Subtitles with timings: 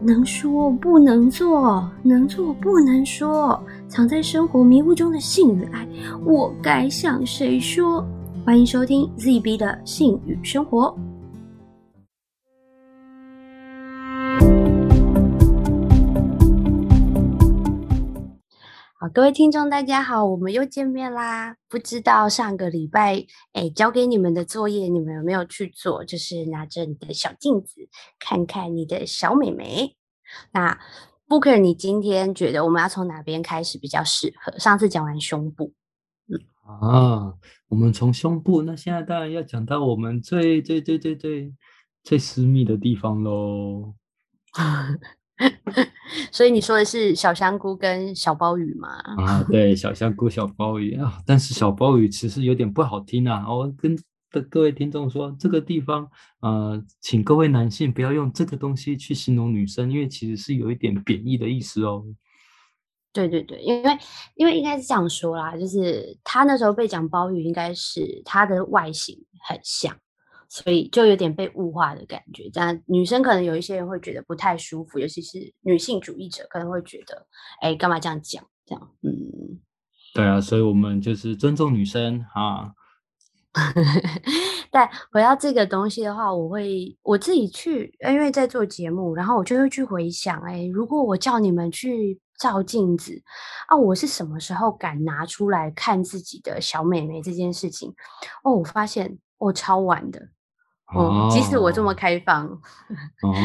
[0.00, 5.86] 能说不能做，能做不能说，藏在生活迷雾中的性与爱，
[6.24, 8.04] 我该向谁说？
[8.46, 10.96] 欢迎收听 ZB 的性与生活。
[19.08, 21.56] 好，各位听众，大家好，我们又见面啦！
[21.66, 23.24] 不知道上个礼拜，
[23.54, 26.04] 哎，交给你们的作业，你们有没有去做？
[26.04, 27.88] 就是拿着你的小镜子，
[28.20, 29.96] 看看你的小美眉。
[30.52, 30.78] 那
[31.26, 34.58] Booker，你今天觉得我们要从哪边开始比较适合？
[34.58, 35.72] 上次讲完胸部，
[36.26, 37.34] 嗯啊，
[37.68, 41.54] 我们从胸部，那现在当然要讲到我们最最最最最
[42.04, 43.94] 最私密的地方喽。
[46.32, 48.88] 所以你说的是小香菇跟小鲍鱼吗？
[49.18, 53.44] 啊，对，小香菇、小鲍鱼啊，但是小鲍鱼其实有点不好听啊。
[53.48, 53.96] 我跟
[54.30, 56.08] 的各位听众说，这个地方，
[56.40, 62.04] 呃，请各位男性不要用这个东西去形容女生，因为其实是有一点贬义的意思哦。
[63.12, 63.98] 对对对，因为
[64.34, 69.18] 因为应该是这样说啦，就是他那时候被讲鲍鱼，应该是他的外形
[69.48, 69.96] 很像。
[70.48, 77.26] 所以就有点被物化的感觉，这样女生可能有一些人会觉得不太舒服，尤其是女性主义者可能会觉得，
[77.60, 78.42] 哎，干嘛这样讲？
[78.64, 79.60] 这样，嗯，
[80.14, 82.74] 对啊，所以我们就是尊重女生哈。
[84.70, 93.20] 但回到这个东西的话，我会我自己去，因为在做节目，然后我就会去回想，哎，如果我叫你们去照镜子
[93.68, 97.92] 啊，我是什么时候敢拿出来看自己的小美眉这件事情？
[98.44, 100.28] 哦，我发现我超晚的。
[100.94, 102.46] 哦，即使我这么开放，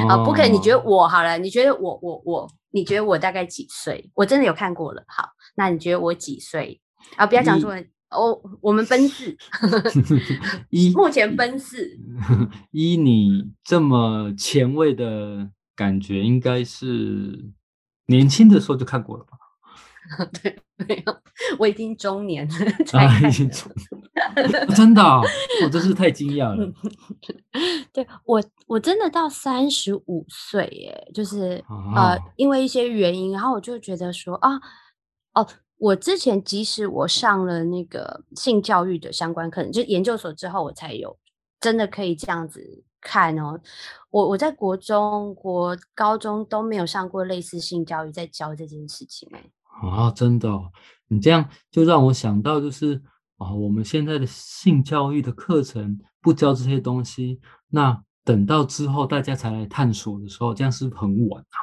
[0.07, 0.49] 啊，不可以？
[0.49, 1.37] 你觉得我好了？
[1.37, 2.49] 你觉得我我我？
[2.71, 4.09] 你觉得我大概几岁？
[4.15, 5.03] 我真的有看过了。
[5.07, 6.79] 好，那你觉得我几岁？
[7.17, 7.75] 啊，不要讲错。
[8.09, 9.35] 哦，我们奔四，
[10.95, 11.97] 目前奔四。
[12.71, 17.51] 依你这么前卫的感觉，应该是
[18.05, 19.37] 年轻的时候就看过了吧？
[20.41, 21.17] 对，没有，
[21.57, 22.55] 我已经中年了。
[22.99, 23.71] 啊，已经中，
[24.75, 25.01] 真的，
[25.63, 26.71] 我真是太惊讶了。
[27.93, 31.63] 对我，我真的到三十五岁，耶，就是
[31.95, 34.59] 呃，因为一些原因，然后我就觉得说啊，
[35.35, 41.17] 哦，我之前即使我上了那个性教育的相关课程，就研究所之后，我才有
[41.61, 43.59] 真的可以这样子看哦。
[44.09, 49.43] 我我在国中国高中都没有上过类似性教育，在教这件事情，哎。
[49.81, 50.49] 啊，真的，
[51.07, 53.01] 你这样就让我想到，就是
[53.37, 57.39] 啊，我们现在的性教育的课程不教这些东西，
[57.69, 61.57] 那等到之后大家才来探索的时候，这样是不是很晚啊？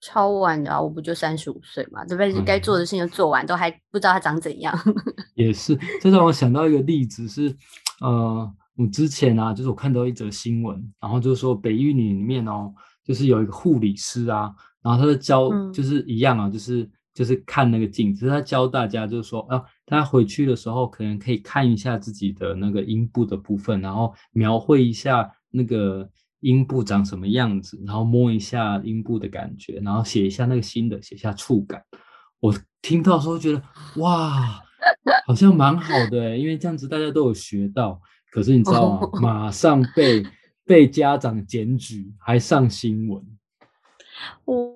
[0.00, 0.80] 超晚的啊！
[0.80, 4.76] 我不就三十五岁嘛，这辈子该做的事情做完，都还不知道他长怎样。
[5.34, 7.56] 也是，这让我想到一个例子是，
[8.00, 12.72] 呃，我之前啊，就是我看到一则新闻，然后就是说北域里面哦，
[13.04, 14.54] 就是有一个护理师啊。
[14.86, 26.08] 然后他就教，就是一样啊，就是就是看那个镜子，他教大家就是说，啊，他回去的时候可能可以看一下自己的那个阴部的部分，然后描绘一下那个
[26.38, 31.82] 阴部长什么样子，然后摸一下阴部的感觉，然后写一下那个新的，写下触感。
[32.38, 33.62] 我听到时候觉得，
[33.96, 34.62] 哇，
[35.26, 38.00] 好像蛮好的，因为这样子大家都有学到。
[38.30, 39.20] 可是你知道吗？
[39.20, 40.22] 马上被
[40.64, 43.24] 被家长检举，还上新闻。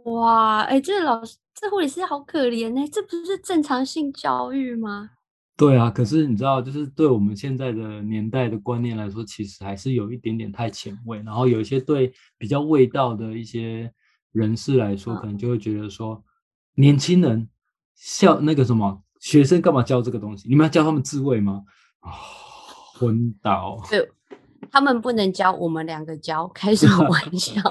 [0.05, 5.11] 哇，哎，这老师，这护理师好可怜呢，这不是正常性教育吗？
[5.57, 11.19] 对啊，可是你知道，就是对我们现在的年代的观念来说，其实还是有一点点太前卫。
[11.19, 13.93] 然后有一些对比较味道的一些
[14.33, 16.25] 人士来说，可能就会觉得说，
[16.77, 17.47] 年轻人
[17.95, 20.49] 教那个什么学生干嘛教这个东西？
[20.49, 21.63] 你们要教他们自慰吗？
[22.01, 22.11] 啊，
[22.95, 23.79] 昏倒！
[23.91, 24.11] 对，
[24.71, 27.61] 他们不能教，我们两个教，开什么玩笑？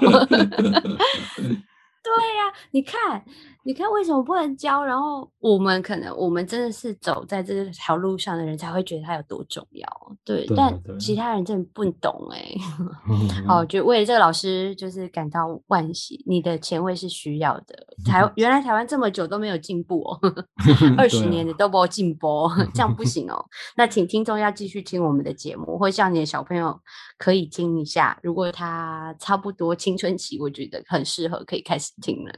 [2.02, 3.22] 对呀，你看，
[3.62, 4.82] 你看，为什么不能教？
[4.82, 9.86] 然后我们可能，我们真的是走在这条路上的人，才会觉得它有多重要。
[10.24, 12.54] 对，但其他人真的不懂哎。
[13.46, 16.24] 好，就为了这个老师，就是感到惋惜。
[16.26, 17.86] 你的前卫是需要的。
[18.04, 20.18] 台原来台湾这么久都没有进步哦，
[20.96, 23.44] 二十年的都不进步，这样不行哦。
[23.76, 26.80] 那请听众要继续听我们的节目，或像你的小朋友
[27.18, 28.18] 可以听一下。
[28.22, 31.90] 如果他差不多青春期，我觉得很适合，可以开始。
[32.00, 32.32] 听了，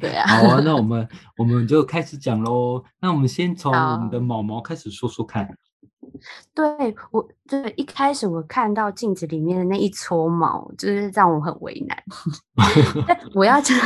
[0.00, 2.82] 对啊，好啊，那我们我们就开始讲喽。
[3.00, 5.48] 那我们先从我们的毛毛开始说说看。
[6.54, 12.04] 对我，对一开始我看到镜子里面的那一撮毛，就是让我很为难。
[13.34, 13.76] 我要讲，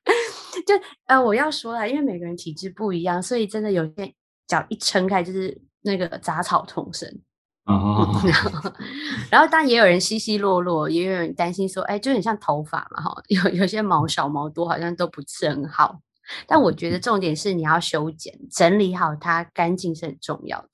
[0.66, 0.74] 就
[1.06, 4.12] 呃，我要说了，因为每个人体质不一样，所以真的有些
[4.46, 7.08] 脚一撑开就是那个杂草丛生。
[7.68, 8.10] 哦，
[9.30, 16.00] 然后当然也有人稀稀落落，也有人担心说，哎，就很像头发嘛，哈，有有些毛少毛多，好像都不是很好。
[16.46, 20.68] 但我觉得重点是你要修剪，整理好它，干净是很重要的。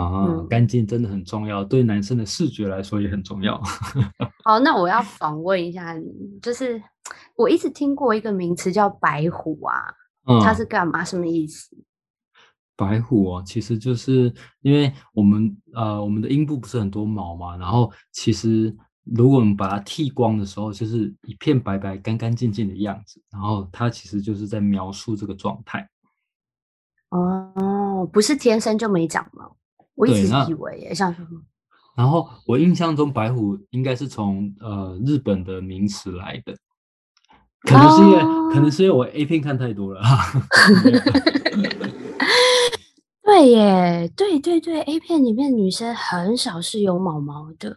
[0.00, 3.60] 啊，干净真的很重要，对男生的视觉来说也很重要。
[4.44, 6.82] 好，那我要访问一下你，就是
[7.36, 9.94] 我一直听过一个名词叫白虎啊，
[10.42, 11.04] 它是干嘛？
[11.04, 11.76] 什么意思？
[12.76, 25.88] 白虎哦，其实就是因为我们呃，我们的阴部不是很多毛嘛，然后其实如果我们把它剃光的时候，就是一片白白、干干净净的样子，然后它其实就是在描述这个状态。
[27.10, 29.56] 哦，不是天生就没长毛，
[29.94, 31.28] 我一直以为像什么。
[31.96, 36.54] 然后我印象中白虎应该是从呃日本的名词来的，
[37.62, 38.18] 可能是因为
[38.52, 40.42] 可能是因为我 A 片看太多了哈。
[43.26, 47.76] 对耶，对对对，A 片里面女生很少是有毛毛的。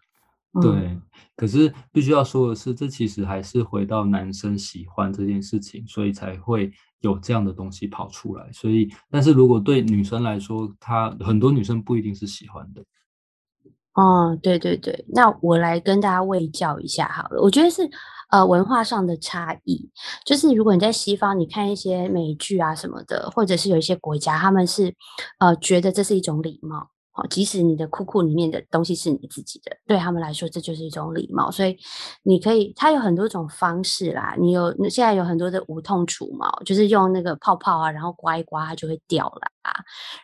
[0.62, 0.96] 对，
[1.36, 8.48] 可是必须要说的是，这其实还是回到男生喜欢这件事情，所以才会有这样的东西跑出来。
[8.52, 12.84] 所以，但是如果对女生来说，她很多女生不一定是喜欢的。
[13.96, 17.90] 哦，对对对，那我来跟大家喂教一下好了，我觉得是。
[18.30, 19.90] 呃，文化上的差异，
[20.26, 24.94] 就是如果你在西方，你看一些美剧啊什么的，或者是有一些国家，他们是
[25.40, 26.90] 呃觉得这是一种礼貌。
[27.30, 31.50] 即使你的裤裤里面的东西是你自己的，对他们来说这就是一种礼貌。
[31.52, 31.78] 所以
[32.24, 34.36] 你可以，它有很多种方式啦。
[34.40, 39.74] 你有现在有很多的无痛除毛，就是用那个泡泡啊，然后刮一刮它就会掉了啊。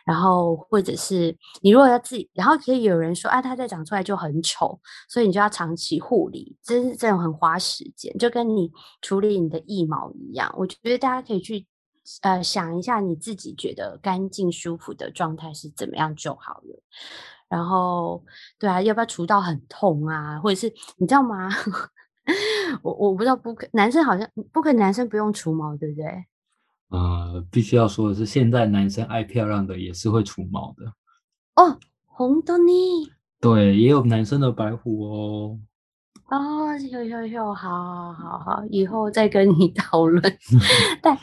[0.04, 4.78] 然后或者是你如果要自己，然后可以有人说啊，它再长出来就很丑，
[5.08, 8.70] 所以你就要长期护理，这是这种很花时间，就跟你
[9.02, 10.52] 处理你的腋毛一样。
[10.56, 11.66] 我觉得大家可以去。
[12.22, 16.82] 呃，想一下你自己觉得干净舒服的状态是怎么样就好了。
[17.48, 18.24] 然后，
[18.58, 20.38] 对啊，要不要除到很痛啊？
[20.40, 21.48] 或者是你知道吗？
[22.82, 26.06] 我我不知道，不可男生好像不可男生不用除毛，对不对？
[26.88, 30.86] 呃，必须要说的是，现在男生爱漂亮的也是会除毛的。
[31.54, 33.12] 哦，红的呢？
[33.40, 35.60] 对，也有男生的白虎哦。
[36.30, 40.20] 哦，有有有，好好好好，以后再跟你 讨论。
[41.00, 41.16] 但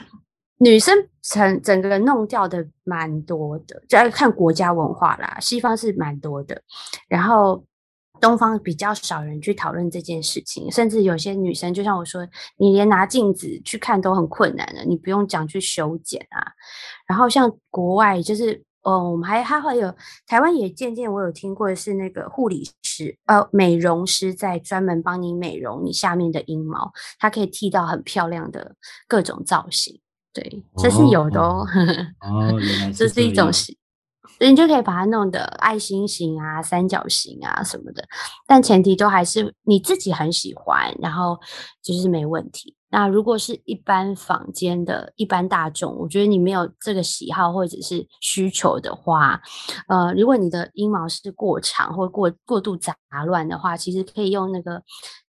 [0.59, 5.37] 女生整整个弄掉的蛮多的，就要看国家文化啦。
[5.41, 6.61] 西方是蛮多的，
[7.09, 7.63] 然后
[8.21, 12.25] 东方比较少人去讨论这件事情，甚至有些女生，就像我说，
[12.57, 16.39] 你连拿镜子去看都很困难的，你不用讲去修剪啊。
[17.07, 19.93] 然后像国外，就是哦，我们还还会有
[20.27, 28.75] 台湾也渐渐我有听过是那个护理师，呃，美容师在专门帮你美容你下面的阴毛，它可以剃到很漂亮的
[29.07, 29.99] 各种造型。
[30.33, 31.65] 对，这是有的哦。
[32.21, 33.75] 哦，原来这是一种型，
[34.37, 38.03] 所以你就可以把它弄得爱心型啊、三角形啊什么的。
[38.47, 41.39] 但前提都还是你自己很喜欢，然后
[41.83, 42.75] 就是没问题。
[42.89, 49.41] 那如果是一般坊间的一般大众，我觉得你没有这个喜好或者是需求的话，
[49.87, 52.95] 呃，如果你的阴毛是过长或过过度杂
[53.25, 54.83] 乱的话，其实可以用那个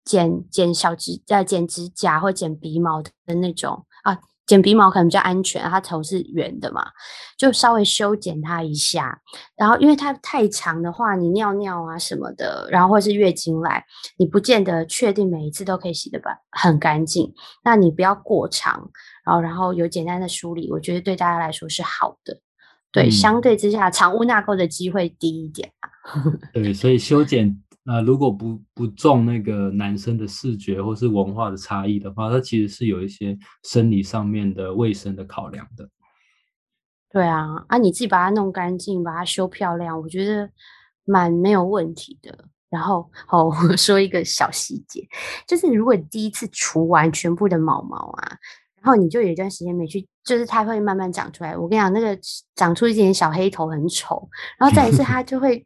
[0.06, 4.18] 剪剪小指呃剪指甲或剪鼻毛的那种啊。
[4.50, 6.84] 剪鼻毛可能比较安全，它头是圆的嘛，
[7.38, 9.22] 就稍微修剪它一下。
[9.56, 13.86] 然后因为它太长的话，你尿尿啊什么的，然后或是月经来，
[14.18, 17.32] 你不见得确定每一次都可以洗得吧很干净。
[17.64, 18.90] 那你不要过长，
[19.24, 22.40] 然后然后有简单的梳理，我觉得对大家来说是好的。
[22.92, 25.90] 对，相对之下，藏污纳垢的机会低一点啊。
[26.52, 27.62] 对，所以修剪。
[27.90, 35.90] 啊如果不不重那个男生的视觉或是文化的差异的话，它其实是有一些生理上面的卫生的考量的。
[37.12, 40.48] 对啊，啊，你自己把它弄干净，把它修漂亮，我觉得
[41.04, 42.46] 蛮没有问题的。
[42.70, 45.04] 然后，好， 我说一个小细节，
[45.48, 48.38] 就是如果你第一次除完全部的毛毛啊，
[48.84, 51.58] 然后你就有一段时间没去，就是它会慢慢长出来。
[51.58, 52.16] 我跟你讲，那个
[52.54, 54.30] 长出一点小黑头很丑，
[54.60, 55.66] 然后再一次它就会。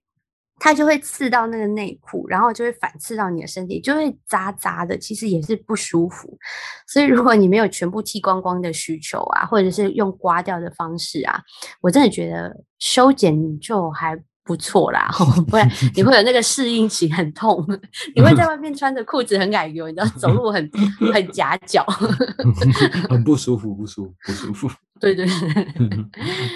[0.63, 6.39] 它就会刺到那个内裤，然后就会反刺到你的身体，就会扎扎的，其实也是不舒服。
[6.87, 11.37] 所以如果你没有全部剃光光的需求啊，或者是用刮掉的方式啊，
[11.81, 15.09] 我真的觉得修剪就还不错啦。
[15.49, 17.61] 不然你会有那个适应期，很痛，
[18.15, 20.71] 你会在外面穿着裤子很矮油，你知道走路很
[21.13, 21.83] 很夹脚，
[23.11, 24.71] 很不舒服，不舒服，不舒服。
[24.97, 25.27] 对对。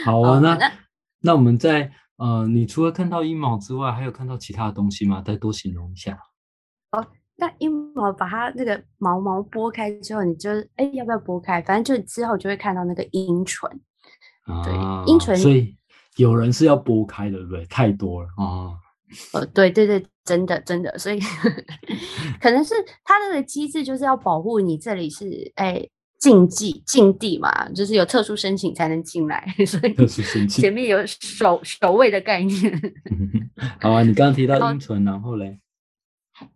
[0.05, 0.57] 好啊，那
[1.23, 1.91] 那我们在。
[2.17, 5.21] 呃，你除了看到阴毛之外，还有看到其他的东西吗？
[5.25, 6.19] 再多形容一下。
[6.91, 7.05] 哦，
[7.35, 11.61] 那阴毛把它那个毛毛拨开之后，你就哎要不要拨开？
[11.61, 13.69] 反正就之后就会看到那个阴唇。
[14.63, 14.73] 对，
[15.05, 15.35] 阴唇。
[15.37, 15.75] 所以
[16.15, 17.65] 有人是要拨开的，对不对？
[17.65, 18.73] 太多了啊。
[19.33, 21.19] 呃，对对对，真的真的，所以
[22.41, 25.87] 可能是它那个机制就是要保护你这里是哎
[26.19, 32.81] 禁忌禁地嘛，就是有特殊申请才能进来， 所以特殊申请前面有守守卫的概念。
[33.81, 35.59] 好啊，你刚刚提到阴唇，然后嘞，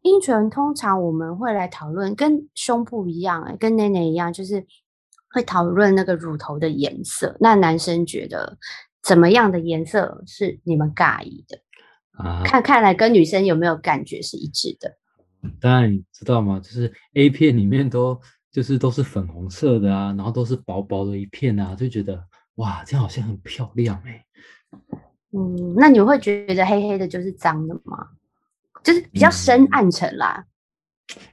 [0.01, 4.65] 阴唇通常我们会来讨论，跟胸部一样，哎，跟奶奶一样，就是
[5.34, 7.36] 会讨论那个乳头的颜色。
[7.39, 8.58] 那男生觉得
[9.03, 11.60] 怎么样的颜色是你们尬意的？
[12.18, 14.98] 啊，看看来跟女生有没有感觉是一致的。
[15.60, 16.60] 当然你知道吗？
[16.60, 18.20] 就是 A 片里面都
[18.51, 22.22] 就是都是粉红色的啊，然后都是薄薄的一片啊，就觉得
[22.55, 24.25] 哇，这样好像很漂亮哎。
[25.31, 28.10] 嗯，那你会觉得黑黑的就是脏的吗？
[28.84, 30.46] 就是比较深暗沉啦。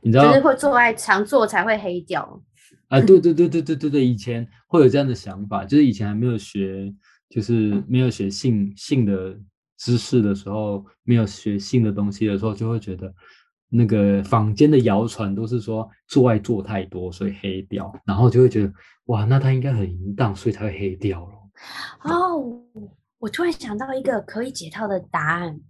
[0.00, 2.42] 你知道，就是会做爱常做才会黑掉。
[2.88, 6.94] 啊，对对对对对对对，以前会有这样的想法，就是以前还没有学，
[7.28, 9.38] 就是没有学性性的。
[9.80, 13.14] 知识的时候，没有学性的东西的时候，就会觉得
[13.70, 18.72] 那个坊间的谣传都是说做爱做太多，所以黑掉，然后就会觉得
[19.06, 21.32] 哇，那他应该很淫荡，所以才会黑掉了。
[22.04, 22.62] 哦，
[23.18, 25.60] 我突然想到一个可以解套的答案，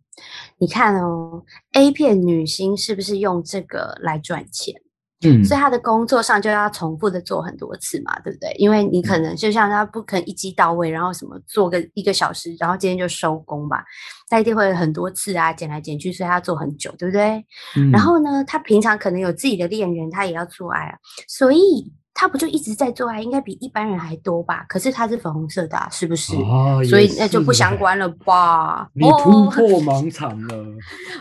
[0.59, 4.81] 你看哦，A 片女星是不是用这个来赚钱？
[5.25, 8.53] 嗯，所以他的工作上就要重复的做很多次嘛，对不对？
[8.59, 13.85] 因为你可能就像他不可能一击到位，然后什么做个一个小时，然后今天就收工吧，
[14.29, 17.45] 他一定会很多次啊，剪来剪去，所以他做很久，对不对？
[17.93, 21.93] 然后呢，他平常可能有自己的恋人，他也要做爱啊，所以。
[22.21, 24.67] 他不就一直在做爱，应该比一般人还多吧？
[24.69, 26.33] 可是他是粉红色的，是不是？
[26.91, 28.91] 所以那就不相关了吧？
[28.93, 30.57] 你突破盲场了！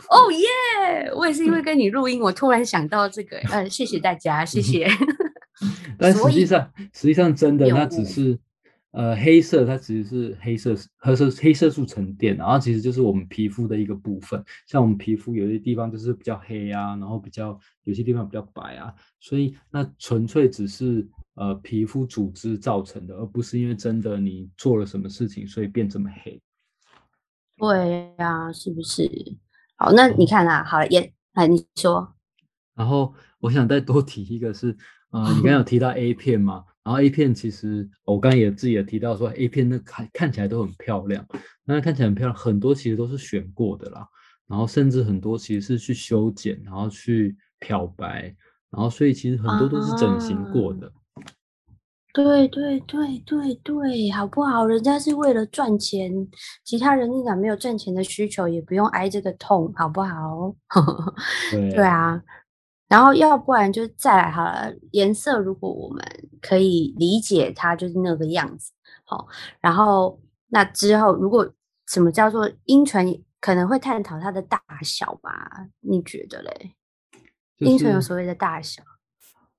[0.10, 1.12] 哦耶！
[1.16, 3.38] 我也是因为跟你录音，我突然想到这个。
[3.52, 4.90] 呃，谢谢大家，谢谢。
[6.00, 8.40] 但实际上，实际上真的，那只是。
[8.98, 14.44] 呃，黑色它其实是黑色黑色黑色素沉淀，然后其实就是我们皮肤的一个部分。
[14.66, 26.42] 像我们皮肤有些地方就是比较黑啊，然后比较有些地方比较白啊，所以那纯粹只是呃皮肤组织造成的，而不是因为真的你做了什么事情所以变这么黑。
[27.58, 29.08] 对呀，是不是？
[29.76, 32.16] 好，那你看啊，好了，也哎，你说。
[32.74, 34.76] 然后我想再多提一个是，
[35.12, 36.66] 呃，你刚有提到 A 片吗？
[36.88, 41.28] 然后 A 片其实我刚刚也自己也提到说 A 片那看看起来都很漂亮，
[41.66, 44.08] 那看起来很漂亮，很多其实都是选过的啦，
[44.48, 48.34] 然后甚至很多其实是去修剪，然后去漂白，
[48.72, 50.90] 然后所以其实很多都是整形过的。
[52.14, 54.66] 对对对对对，好不好？
[54.66, 56.10] 人家是为了赚钱，
[56.64, 60.56] 其他人你敢没有赚钱的需求，也不用挨这个痛，好不好？
[61.52, 62.24] 对啊。
[62.88, 66.02] 然后要不然就再来好了，颜色如果我们
[66.42, 68.72] 可以理解它就是那个样子，
[69.04, 69.28] 好，
[69.60, 70.18] 然后
[70.48, 71.54] 那之后如果
[71.86, 75.68] 什么叫做音唇，可能会探讨它的大小吧？
[75.82, 76.76] 你觉得嘞？
[77.58, 78.82] 阴唇有所谓的大小？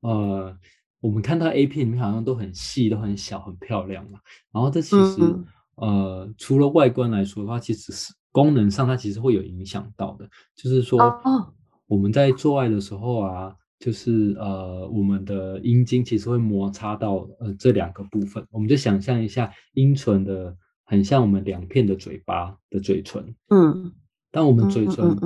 [0.00, 0.56] 呃，
[1.00, 4.18] 我们看到 A 片里面好像都很细、都很小、很漂亮嘛。
[4.52, 5.20] 然后这其实
[5.74, 10.98] 呃，除了外观来说的话，其实是功能上它其实会有影响到的，就是说。
[11.88, 18.46] 我们在做爱的时候啊，就是呃，我们的阴茎其实会摩擦到呃这两个部分。
[18.50, 20.54] 我们就想象一下，阴唇的
[20.84, 23.34] 很像我们两片的嘴巴的嘴唇。
[23.48, 23.90] 嗯，
[24.30, 25.16] 当我们嘴唇，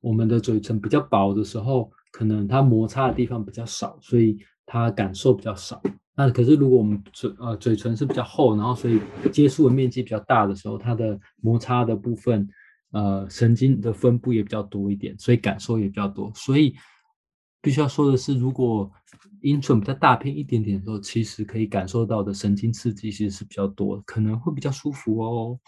[0.00, 5.82] 我们的嘴唇比较薄的时候，可能它摩擦的地方比较少，所以它感受比较少。
[6.16, 8.98] 那可是如果我们嘴呃嘴唇是比较厚，然后所以
[9.30, 12.48] 接触的面积比较大的时候，它的摩擦的部分。
[12.92, 16.32] 呃，神经的分布也比较多一点，所以感受也比较多。
[16.34, 16.74] 所以
[17.62, 18.90] 必须要说的是，如果
[19.42, 25.58] 阴唇比较大片一点点的时候，其实可以感受到的神经刺激其实是比较多，可能会比较舒服哦。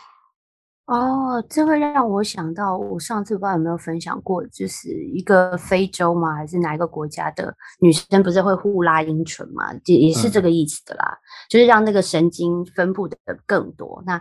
[0.87, 9.73] 哦，这会让我想到，我上次不知道有没有分享过，就是一个非洲嘛，还是哪一个国家的女生不是会互拉阴唇嘛？
[9.85, 11.17] 也也是这个意思的啦，
[11.49, 14.02] 就是让那个神经分布的更多。
[14.05, 14.21] 那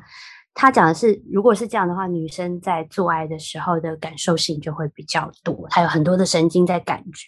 [0.53, 7.27] 他讲的是，如果是这样的话，女生在做爱的时候的感受性就会比较多，她有很多的神经在感觉。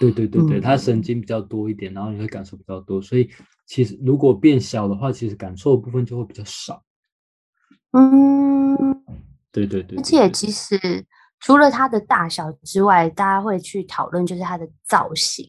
[0.00, 3.30] 对对对对，她神经比较多一点，然后你会感受比较多，所以
[3.66, 6.82] 其实如果变小的话，其实感受的部分就会比较少。
[7.92, 9.04] 嗯，
[9.50, 10.78] 对对对，而且其实。
[11.42, 15.44] 除了它的大小之外，大家会去讨论就是它的造型，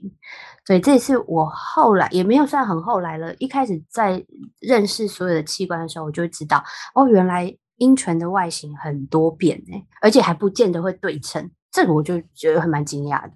[0.65, 3.33] 所以这也是我后来也没有算很后来了。
[3.35, 4.25] 一开始在
[4.59, 6.63] 认识所有的器官的时候，我就知道
[6.95, 13.31] 哦，原来阴唇的外形很多变哎，而且还不见得会对称，这个我就觉得还蛮惊讶的。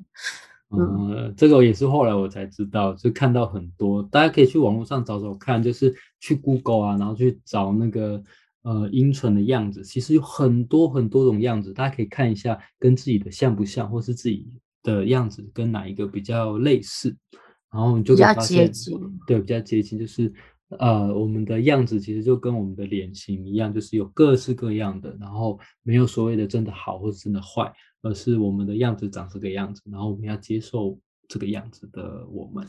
[0.70, 8.22] 嗯，这个也是后来我才知道，就看到很多，大家可以去网络上找找看，就是去 Google 啊，然后去找那个。
[8.68, 14.46] 呃阴唇的样子，其实有很多很多种样子，大家可以看一下跟自己的像不像，或是自己
[14.84, 17.16] 的样子跟哪一个比较类似，
[17.72, 20.34] 然后你就比较接近，对，比较接近，就是
[20.80, 27.72] 呃我们的样子其实就跟我们的脸型一样，就是有各式各样的，然后没有所谓的真的好或者真的坏，
[28.02, 32.68] 而是我们的样子长这个样子，然后我们要接受这个样子的我们。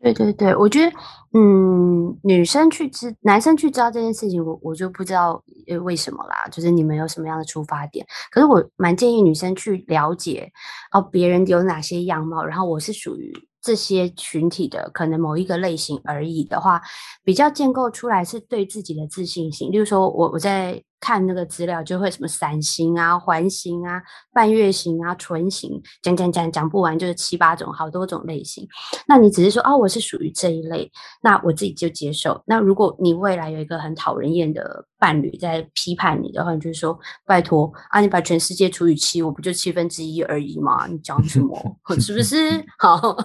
[0.00, 0.92] 对对对，我觉得，
[1.32, 8.06] 嗯，女生去知，男生去知道这件事情，我我就不知道呃为什么啦，就是你们有什么样的出发点？
[8.30, 10.52] 可是我蛮建议女生去了解
[10.92, 16.80] 哦，别人有哪些样貌，然后我是属于这些群体的可能某一个类型而已的话，
[17.24, 19.72] 比较建构出来是对自己的自信心。
[19.72, 20.82] 例如说，我我在。
[21.00, 24.02] 看那个资料就会什么伞形啊、环形啊、
[24.32, 28.66] 半月形啊、唇形，讲讲讲讲不完，就是七八种，好多种类型。
[29.06, 30.90] 那你只是说哦，我是属于这一类，
[31.22, 32.42] 那我自己就接受。
[32.46, 40.86] 那如果你未来有一个很讨人厌的伴侣在批判你的话，你就说拜托啊，你把全世界除以七，我不就七分之一而已吗？
[40.88, 41.56] 你讲什么？
[42.00, 42.36] 是不是？
[42.78, 43.16] 好，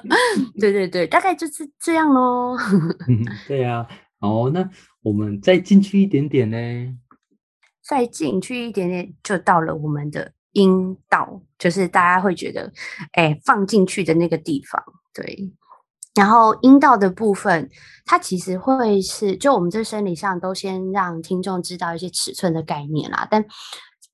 [0.60, 2.56] 对对对，大概就是这样喽。
[3.48, 3.86] 对呀，
[4.20, 4.68] 哦，那
[5.02, 6.56] 我们再进去一点点呢。
[7.92, 12.72] 再进去一点点，就到了我们的阴道，就是大家会觉得，
[13.12, 14.82] 哎，放进去的那个地方。
[15.12, 15.52] 对，
[16.14, 17.68] 然后阴道的部分，
[18.06, 23.44] 它其实会是，就我们这生理上都先让听众知道一些尺寸的概念啦，但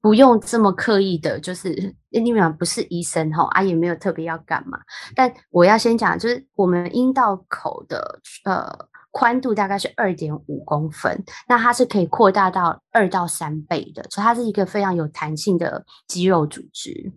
[0.00, 4.76] 不用这么刻意的，就是你们不是医生哈，啊也没有特别要干嘛。
[5.14, 8.87] 但我要先讲，就是我们阴道口的呃。
[9.10, 17.12] 宽度大概是二点五公分，那它是可以扩大到二到三倍的，所以它是一个非常有弹性的肌肉组织。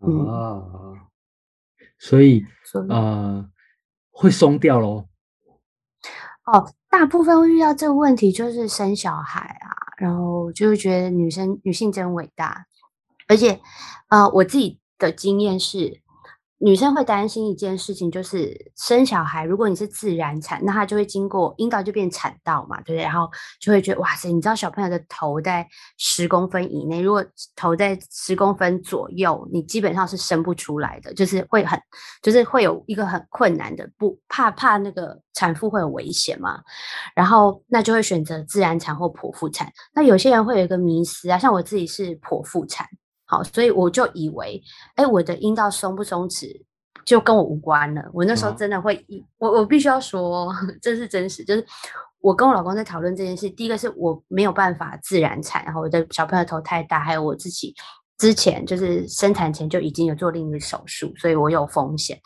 [0.00, 0.62] 啊，
[1.98, 2.44] 所以
[2.88, 3.48] 呃
[4.10, 5.06] 会松掉喽。
[6.44, 12.66] 哦，大部分会遇到这个问题就是生小孩啊，然后就会觉得女生女性真伟大，
[13.28, 13.60] 而且
[14.08, 16.02] 呃我自己的经验是。
[16.60, 19.44] 女生会担心一件事情，就是生小孩。
[19.44, 23.04] 如果你是自然产，那她就会经过阴道就变产道嘛，对不对？
[23.04, 25.64] 然后就会觉得哇塞，你知道小朋友的头在
[25.98, 31.80] 十公分以内，如果头在十公分左右，你基本上是生不出来的，就是会很，
[32.22, 36.60] 就是会有一个很困难的，不怕怕那个产妇会有危险嘛。
[37.14, 39.72] 然后那就会选择自然产或剖腹产。
[39.94, 42.84] 那有些人会有一个迷思啊，像我自己是剖腹产。
[43.28, 44.60] 好，所以我就以为，
[44.94, 46.62] 哎，我的阴道松不松弛
[47.04, 48.02] 就跟我无关了。
[48.14, 49.04] 我那时候真的会，
[49.36, 51.62] 我我必须要说， 这是真实，就是
[52.20, 53.50] 我跟我老公在讨论这件事。
[53.50, 57.74] 第一个是我没有办法自然产，然后我的小朋友头太大，还有我自己
[58.16, 62.18] 之前就是生产前就已经有做另一个手术，所以我有风险。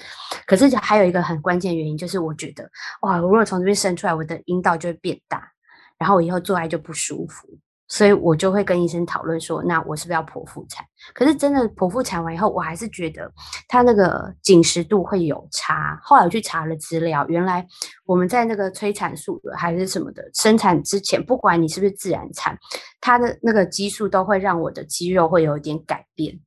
[0.47, 2.63] 可是还有一个很关键原因，就是我觉得，
[3.03, 5.53] 哇，我如果从这边生出来，我的阴道就会变大，
[5.99, 7.49] 然后我以后做爱就不舒服。
[7.93, 10.83] 所以我就会跟医生讨论说，那我是不是要剖腹产？
[11.13, 13.31] 可是真的剖腹产完以后，我还是觉得
[13.69, 16.01] 它那个紧实度会有差。
[16.03, 17.67] 后来我去查了资料，原来
[18.07, 22.59] 我们在那个催产素的还是什么的生产之前，不管你是不是自然产，
[22.99, 26.41] 它的那个激素都会让我的肌肉会有一点改变。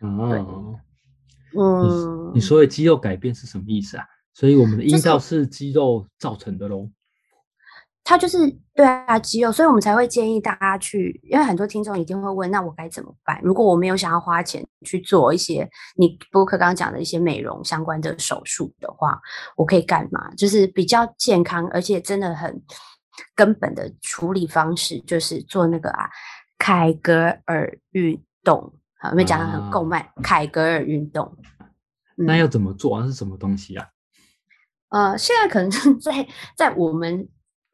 [0.00, 0.80] 哦，
[1.58, 4.04] 嗯，你说的肌肉改变是什么意思啊？
[4.32, 6.88] 所以我们的阴道是肌肉造成的喽。
[8.08, 13.40] 它就是对啊，肌肉，所以我们才会建议大家去，因为很多听众一定会问，那我该怎么办？
[13.42, 19.20] 如果我没有想要花钱去做一些你博客刚刚讲的一些美容相关的手术的话，
[19.56, 20.30] 我可以干嘛？
[20.36, 22.62] 就是比较健康，而且真的很
[23.34, 26.08] 根本的处理方式，就是做那个啊
[26.58, 31.36] 凯格尔运动，好，因为讲的很够慢，凯格尔运动。
[32.14, 33.02] 那要怎么做？
[33.02, 33.88] 是什么东西啊？
[34.90, 37.28] 呃，现在可能是 在在我们。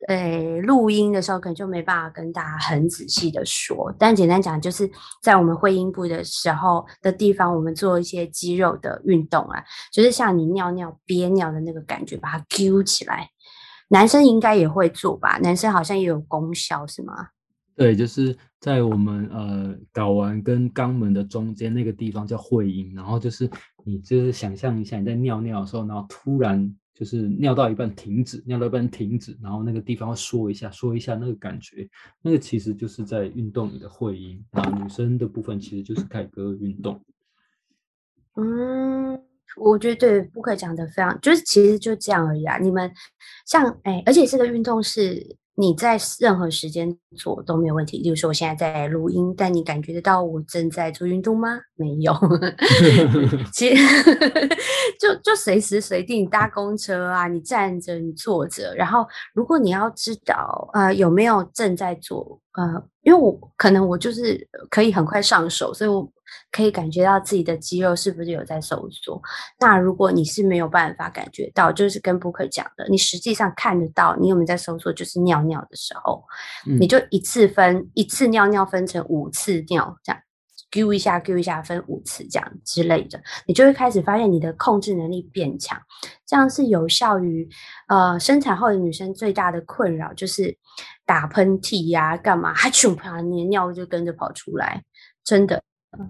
[0.09, 4.91] 诶，录音的时候可能就没办法跟大家很仔细的说，但简单讲，就是
[5.23, 9.63] 在我们会阴部的时候的地方，我们做一些肌肉的运动啊，
[9.93, 13.29] 就是像你尿尿憋尿的那个感觉，把它揪起来。
[13.91, 15.39] 男生应该也会做吧？
[15.39, 17.29] 男生好像也有功效，是吗？
[17.77, 23.49] 对，就是在我们呃睾丸跟肛门的中间那个地方叫会阴，然后就是
[23.85, 26.75] 你就是想象一下你在尿尿的时候，然后突然。
[26.95, 31.89] 就是尿到一半停止，尿到一半停止，然后那个地方缩一下，缩一下，那个感觉，
[32.21, 34.45] 那个其实就是在运动你的会阴。
[34.51, 37.03] 然后女生的部分其实就是凯歌运动。
[38.37, 39.21] 嗯，
[39.57, 42.59] 我觉得对，不可讲的非常，就是其实就这样而已啊。
[42.59, 42.91] 你们
[43.47, 47.99] 像哎，而且这个运动是你在任何时间做都没有问题。
[48.03, 51.61] 例如说，我现在在录音，但你感觉得到我正在做运动吗？
[51.77, 52.13] 没有。
[53.53, 53.85] 其实
[54.99, 66.11] 就就随时随地，你搭公车啊，你站着，你坐着，然后如果你要知道呃有没有正在做呃，因为我可能我就是可以很快上手，所以我。
[66.51, 69.21] 可以感觉到自己的肌肉是不是有在收缩？
[69.61, 76.25] 那如果你是没有办法感觉到，就是跟 Book 讲的，你实际上看得到你有没有在收缩，就是尿尿的时候，
[76.65, 80.23] 你就一次分一次尿尿分成五次尿，这样
[80.73, 85.81] ，Q 一下 Q 一下分五次这样之类的，你就会开始发现你的控制能力变强。
[86.27, 87.49] 这样是有效于
[87.87, 90.59] 呃生产后的女生最大的困扰就是
[91.07, 94.83] 打喷嚏呀，干嘛，哈啾啪，你的尿就跟着跑出来，
[95.23, 95.63] 真的。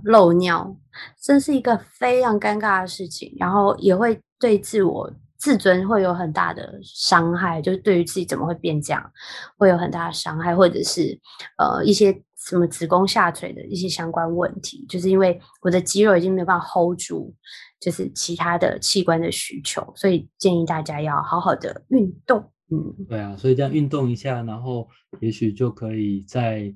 [0.04, 0.76] 漏尿，
[1.20, 5.12] 这是一个非常尴尬的事情，然后也会对自我
[5.42, 9.12] 自尊会有很大的伤害，就是对于自己怎么会变这样，
[9.58, 11.18] 会有很大的伤害，或者是
[11.58, 17.34] 呃一些什么子宫下垂的一些相关问题，就是因为我的肌肉已经没有办法 hold 住，
[17.80, 22.52] 就是其他的器官的需求，所以建议大家要好好的运动。
[22.70, 24.88] 嗯，对啊，所以这样运动一下，然后
[25.20, 26.72] 也许就可以在。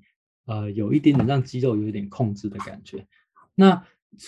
[0.48, 3.04] 呃，有一点点让肌肉有一点控制的感觉。
[3.56, 3.82] 那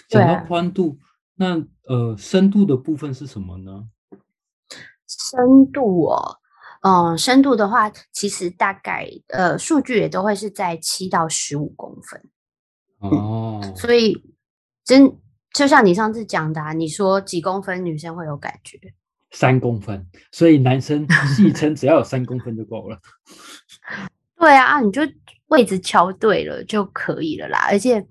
[0.09, 0.99] 讲到宽度，
[1.37, 3.89] 那呃深度的部分是什么呢？
[5.09, 6.37] 深度哦，
[6.83, 12.23] 嗯，深度的话，其实大概呃数据也都会是在七到十五公分。
[12.99, 14.23] 哦，所以
[14.85, 15.17] 真
[15.53, 18.79] 就像你上次讲的，你说几公分女生会有感觉？
[19.31, 22.99] 三公分，所以男生戏称只要有三公分就够了。
[24.39, 25.03] 对啊，你就。
[25.49, 28.07] 位置敲对了就可以了啦，而且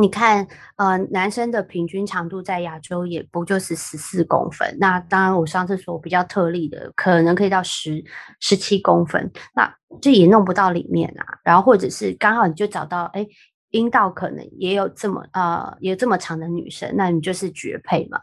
[0.00, 8.02] 你看，呃，男生的平均长度在亚洲也不就是十四公分，那当然我上次说比较特例的，可能可以到十
[8.40, 11.38] 十七公分，那这也弄不到里面啊。
[11.44, 13.26] 然后或者是刚好你就找到，哎，
[13.70, 18.18] 阴道可能也有这么呃也，有这么长的女生，那你就是绝配嘛。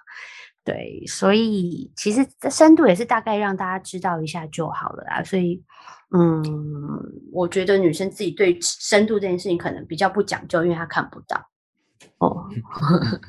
[0.64, 5.24] 对，所以其实深度也是大概让大家知道一下就好了啊。
[5.24, 5.64] 所以，
[6.14, 6.44] 嗯，
[7.32, 11.40] 我觉得女生自己对深度这件事情可能比较不讲究，因为她看不到。
[12.20, 12.50] 哦，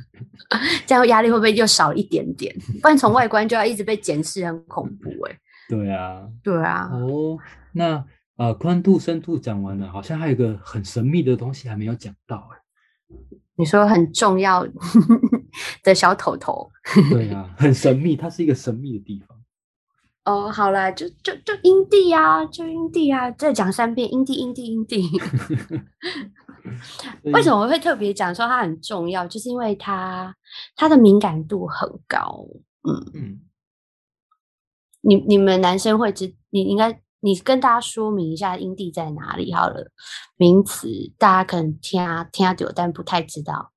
[0.86, 2.54] 这样压力会不会又少一点点？
[2.80, 5.38] 不然从外观就要一直被检视，很恐怖哎。
[5.68, 6.88] 对啊，对啊。
[6.92, 7.38] 哦，
[7.72, 8.04] 那
[8.36, 12.58] 呃，宽度、深度讲完了，好像还有一个很神秘的东西还没有讲到哎。
[13.56, 14.64] 你说很重要
[15.82, 16.70] 的小头头，
[17.10, 19.36] 对啊，很神秘，它是一个神秘的地方。
[20.24, 25.02] 哦，好了，就就就阴地啊，就阴地啊，再讲三遍，阴地，阴地，阴地。
[27.24, 29.26] 为什么会特别讲说它很重要？
[29.26, 30.34] 就是因为它
[30.76, 32.46] 它的敏感度很高。
[32.82, 33.40] 嗯嗯，
[35.02, 37.00] 你你们男生会知，你应该。
[37.20, 39.90] 你跟大家说明一下阴蒂在哪里好了，
[40.36, 43.72] 名词大家可能听听下久，但不太知道。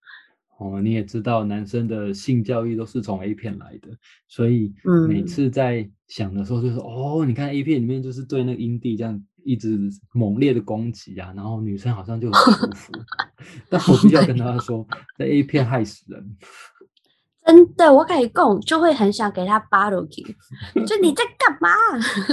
[0.59, 3.89] 哦，你也知道，男生的性教育都是从 A 片来的，
[4.27, 4.71] 所以
[5.09, 9.77] 每次在想的时候，就说哦，你看 A 片里面就是对那个阴蒂这样一直
[10.13, 12.91] 猛烈的攻击啊，然后女生好像就很舒服。
[13.69, 14.85] 但我必须要跟大家说，
[15.17, 16.37] 在 A 片害死人。
[17.43, 21.69] 真的，我可以供，就会很想给他 battle k 就你在干嘛？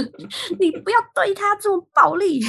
[0.59, 2.39] 你不要对他这么暴力。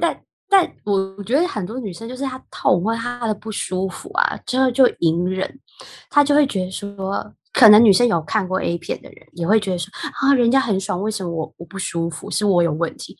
[0.00, 5.58] 但但我觉得很多女生就是她痛或她的不舒服啊，之后就隐忍，
[6.10, 7.34] 她就会觉得说。
[7.54, 9.88] 可能女生有看过 A 片的人也会觉得说
[10.20, 12.30] 啊，人家很爽，为什么我我不舒服？
[12.30, 13.16] 是我有问题，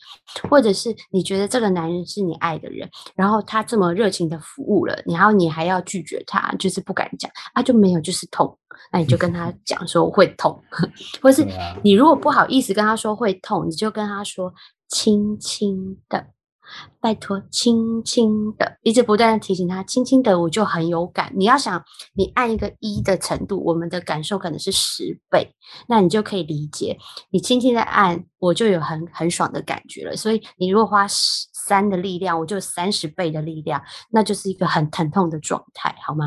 [0.49, 8.55] 或者是你觉得这个男人是你爱的人，然后他这么热情的服务了，然后你还要拒绝他，就是不敢讲啊，就没有就是痛，
[8.91, 10.61] 那你就跟他 讲说会痛，
[11.23, 11.47] 或是
[11.81, 14.53] 你如果不好意思跟他说会痛，你就跟他说
[14.89, 16.34] 轻轻的。
[16.99, 21.31] 拜托，轻轻的，一直不断的提醒他，轻轻的，我就很有感。
[21.35, 25.55] 你要想，你按一个一的程度，我们的感受可能是十倍，
[25.87, 26.97] 那你就可以理解，
[27.29, 30.15] 你轻轻的按，我就有很很爽的感觉了。
[30.15, 36.25] 所以你如果花十三的力量，我就三十倍的力量，那就是一个很疼痛的状态，好吗？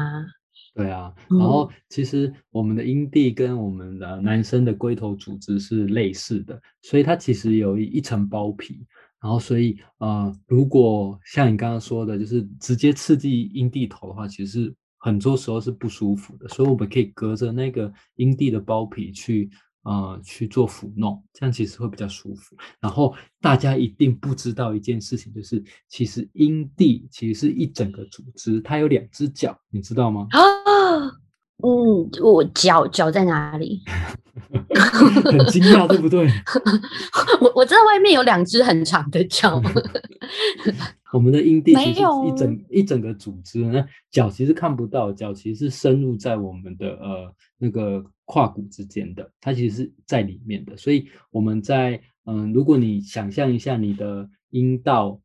[0.75, 8.87] 对啊，然后其实我们的阴蒂跟我们的男生的龟头组织是类似的，所以它其实有一层包皮。
[9.21, 16.49] 然后，所以呃，如果像你刚刚说的，就是直接刺激阴蒂头的话，其实很多时候是不舒服的。
[16.49, 19.51] 所以我们可以隔着那个阴蒂的包皮去
[19.83, 22.57] 呃去做抚弄，这样其实会比较舒服。
[22.81, 30.29] 然后大家一定不知道一件事情，就是其实阴蒂其实是一整个组织，它有两只脚，你知道吗？
[30.31, 30.41] 啊，
[31.63, 33.83] 嗯，我脚脚在哪里？
[35.25, 36.29] 很惊讶，对不对？
[37.41, 39.61] 我我知道外面有两只很长的脚。
[41.13, 50.77] 我们的阴蒂其实一整一整个组织，那脚其实看不到，脚其实是深入在我们的呃那个胯骨之间的，它其实是在里面的。
[50.77, 55.21] 所以我们在嗯，如果你想象一下你的阴道，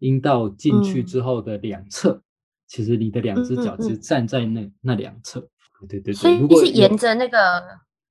[0.00, 2.20] 阴道进去之后的两侧，
[2.66, 5.48] 其实你的两只脚其实站在那那两侧。
[5.80, 7.38] 对对对，所以是沿着那个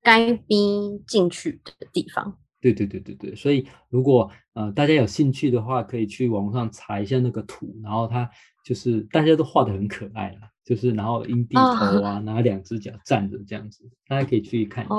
[0.02, 2.38] 该逼进去的地方。
[2.62, 8.30] 对对对对对，所以如果呃大家有兴趣的话，可以去网上查一下那个图，然后它
[8.66, 10.40] 就是大家都画的很可爱了。
[10.66, 14.96] 就是然后阴蒂头啊，拿两只脚站着这样子，大家可以去看一下。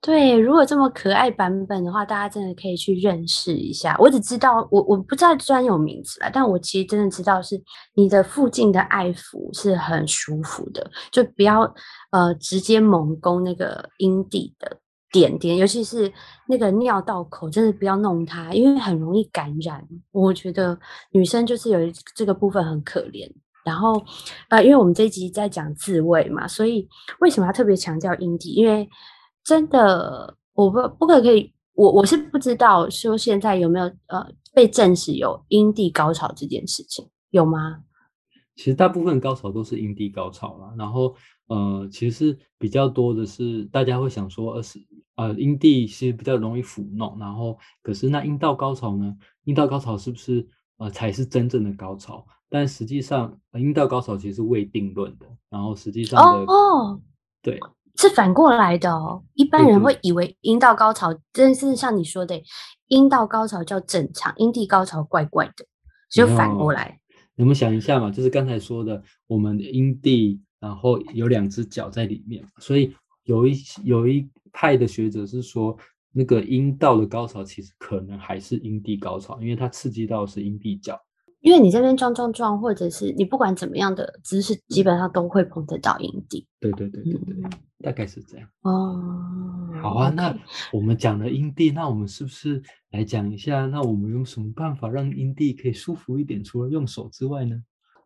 [0.00, 3.96] 对，如果这么可爱版本的话，大家真的可以去认识一下。
[3.98, 7.58] 我只知道我我不知道专有名词啦，但我其实真的知道是
[7.94, 11.62] 你的附近的爱抚是很舒服的，就不要
[12.10, 14.76] 呃直接猛攻那个阴蒂的
[15.10, 16.12] 点点，尤其是
[16.46, 19.82] 那个尿道口，真的不要弄它，因为很容易感染。
[20.12, 20.78] 我觉得
[21.12, 21.78] 女生就是有
[22.14, 23.30] 这个部分很可怜。
[23.64, 24.04] 然后，
[24.50, 26.86] 呃，因为我们这一集在讲自慰嘛，所以
[27.20, 28.50] 为什么要特别强调阴蒂？
[28.50, 28.88] 因为
[29.42, 37.82] 真的，我不不可可以，我我是不知道说现在有没有呃被证实有阴蒂高潮这件事情，有吗？
[38.54, 40.72] 其实大部分高潮都是阴蒂高潮啦。
[40.78, 41.16] 然后
[41.48, 44.78] 呃，其实比较多的是大家会想说，呃是
[45.16, 49.16] 呃阴蒂其实比较容易抚弄，然后可是那阴道高潮呢？
[49.44, 50.46] 阴道高潮是不是
[50.76, 52.26] 呃才是真正的高潮？
[52.54, 55.26] 但实际上，阴道高潮其实是未定论的。
[55.50, 57.00] 然后实际上的哦，
[57.42, 57.58] 对，
[57.96, 59.24] 是反过来的哦。
[59.34, 62.40] 一般人会以为阴道高潮，真是像你说的，
[62.86, 65.66] 阴道高潮叫正常，阴蒂高潮怪怪的，
[66.08, 67.00] 就反过来。
[67.34, 75.76] 你们想一下嘛，就是刚才说的，我们阴蒂然后有两只脚在里面，所以有一有一派的学者是说，
[76.12, 80.96] 那个阴道的高潮其实可能还是阴蒂高潮，因为它刺激到是阴蒂角。
[81.44, 86.46] 因为你这边撞撞撞，或者是你不管怎么样的姿势，基本上都会碰得到阴蒂。
[86.58, 87.50] 对对对对对，
[87.82, 88.48] 大概是这样。
[88.62, 90.34] 哦，好啊，那
[90.72, 93.66] 我们讲了阴蒂，那我们是不是来讲一下？
[93.66, 96.42] 那我们用什么办法让阴蒂可以舒服一点？
[96.42, 97.62] 除了用手之外呢？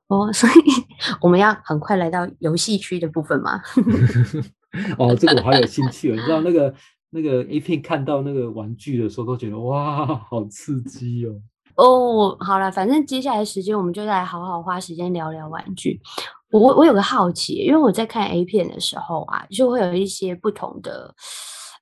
[0.08, 0.52] 哦， 所以
[1.20, 3.62] 我们要很快来到游戏区的部分吗？
[4.98, 6.10] 哦，这个我好有兴趣。
[6.10, 6.74] 你知道那个
[7.10, 11.40] 那个 A 片看到那个玩具的时候，都觉得哇，好刺激哦。
[11.78, 16.00] 哦，好了，反正接下来时间我们就来好好花时间聊聊玩具。
[16.50, 21.14] 我我有个好奇，因为我在看 A 片的时候啊，就会有一些不同的，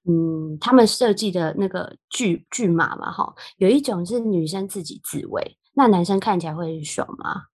[0.07, 7.45] 嗯，他们设计的那个剧剧码嘛，哈，有一种是女生自己自慰，那男生看起来会很爽吗？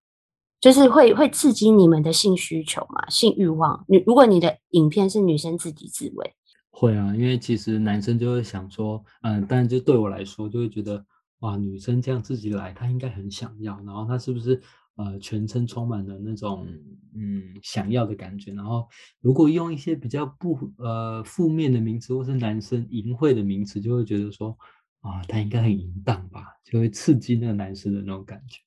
[0.61, 3.85] 就是会会刺激你们的性需求嘛，性欲望？
[3.87, 6.35] 你如果你的影片是女生自己自慰，
[6.72, 11.05] 会啊，因为其实男生就会想说，嗯，但就对我来说，就会觉得。
[11.42, 13.76] 哇，女生这样自己来，她应该很想要。
[13.85, 14.61] 然后她是不是
[14.96, 16.66] 呃全身充满了那种
[17.14, 18.52] 嗯想要的感觉？
[18.52, 18.88] 然后
[19.20, 24.57] 如果用一些比较不呃负面的名词，或是男生淫秽的名词，就会觉得说
[25.00, 28.61] 啊，他应该很淫荡吧，就会刺激那个男生的那种感觉。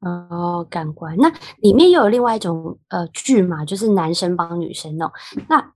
[0.00, 1.16] 哦，感官。
[1.16, 1.28] 那
[1.60, 5.10] 里面又有另外一种呃剧嘛，就是男生帮女生弄
[5.48, 5.75] 那。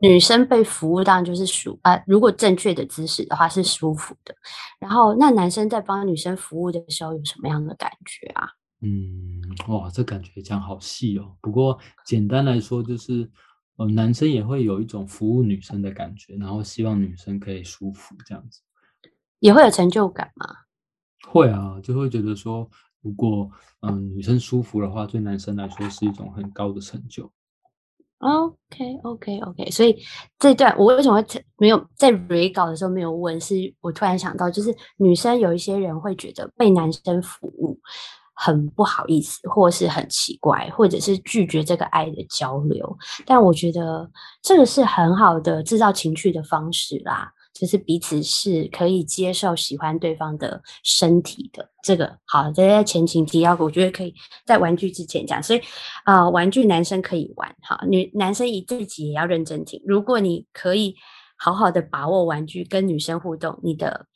[0.00, 4.34] 女生被服务当然就是舒啊，如果正确的姿势的话是舒服的。
[4.78, 8.48] 然后，那男生在帮女生服务的时候有什么样的感觉啊？
[8.82, 11.36] 嗯，哇，这感觉讲好细哦。
[11.42, 13.30] 不过简单来说就是，
[13.76, 18.62] 呃，男生也会有一种服务女生的感觉，然后希望女生可以舒服这样子。
[19.38, 20.46] 也会有成就感吗？
[21.28, 22.66] 会啊，就会觉得说，
[23.02, 27.30] 如果嗯女生舒服的话，对男生来说是一种很高的成就。
[28.20, 29.96] OK，OK，OK，所以
[30.38, 33.40] 这段我为什么会没有在 re 稿的时候没有问？
[33.40, 37.78] 是我突然想到，就是女生有一些人会觉得被男生服务
[38.34, 42.98] 很不好意思，或是很奇怪，或者是拒绝这个爱的交流。
[43.24, 44.10] 但我觉得
[44.42, 47.32] 这个是很好的制造情趣的方式啦。
[47.52, 54.14] 就是彼此是可以接受喜欢对方的身体的，这个好，这些前情提要，我觉得可以
[54.46, 55.42] 在玩具之前讲。
[55.42, 55.60] 所以
[56.04, 59.82] 啊，玩具男生可以玩，哈，女男生以自己也要认真听。
[59.84, 60.94] 如果你可以
[61.36, 64.06] 好好的把握玩具跟女生互动，你的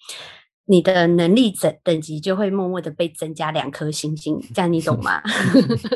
[0.67, 5.21] 你的能力等等级就会默默的被增加两颗星星，这样你懂吗？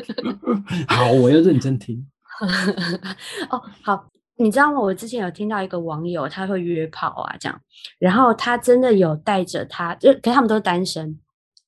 [0.87, 2.07] 好，我要认真听。
[3.49, 4.09] 哦，好。
[4.41, 4.79] 你知道吗？
[4.79, 7.61] 我之前有听到一个网友，他会约炮啊，这样，
[7.99, 11.19] 然后他真的有带着他，就可他们都是单身，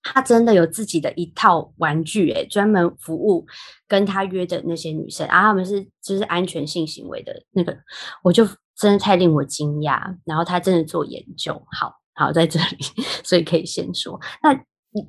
[0.01, 3.45] 他真的有自己的一套玩具，诶专门服务
[3.89, 7.77] 跟他约的那些女生，然后他们是就是安全性行为的那个，
[8.23, 10.01] 我就真的太令我惊讶。
[10.23, 14.17] 然后他真的做研究，好好在这里，所以可以先说。
[14.41, 14.57] 那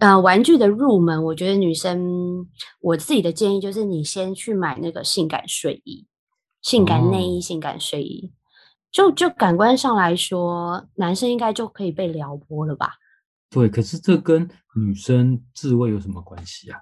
[0.00, 2.44] 呃，玩具的入门，我觉得女生
[2.80, 6.06] 我自己的建议就是，你先去买那个性感睡衣、
[6.62, 8.32] 性感内衣、性感睡衣。
[8.90, 12.94] 就就感官上来说，男生应该就可以被撩拨了吧？
[13.50, 16.78] 对，可是这跟女生自慰有什么关系啊？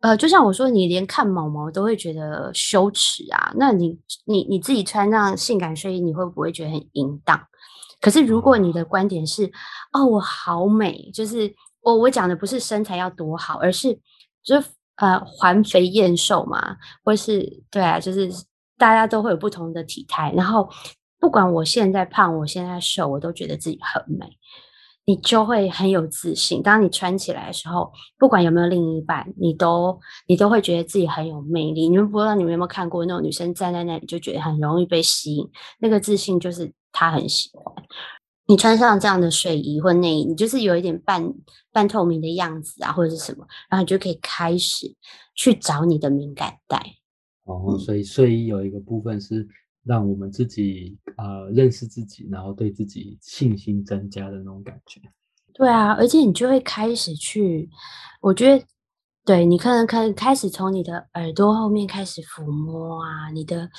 [0.00, 7.40] 呃，就像我说，你连看毛毛都会觉得羞耻啊，那你你你自己穿上性感睡衣，你会不会觉得很淫荡？
[8.00, 9.50] 可是如果你的观点是，
[9.92, 13.98] 哦，我好美，就是我我讲的不是身材要多好，而是
[14.44, 18.30] 就是呃环肥燕瘦嘛，或是对啊，就是
[18.78, 20.68] 大家都会有不同的体态，然后。
[21.20, 24.24] 不管我现在胖，我现在瘦，我都觉得自己很美。
[25.04, 26.62] 你就会很有自信。
[26.62, 31.88] 当你穿起来的时候，不管有没有另一半，你都你都会觉得自己很有魅力。
[31.88, 37.64] 你们不知道你们有没有看过那种女生站在那里就觉得很容易被吸引，那个自信就是她很喜欢
[38.46, 41.34] 你穿上这样的睡衣或内衣，你就是有一点半
[41.72, 44.94] 半透明的样子啊，或者是什么，然后你就可以开始
[45.34, 46.80] 去找你的敏感带。
[47.48, 49.48] 哦，所以睡衣有一个部分是。
[49.84, 55.00] 让我们自己呃认识自己，然后对自己信心增加的那种感觉。
[55.54, 57.70] 对啊，而且你就会开始去，
[58.20, 58.62] 我觉得，
[59.24, 63.70] 对你可能可以开始从你的耳朵后面开始抚摸啊，你的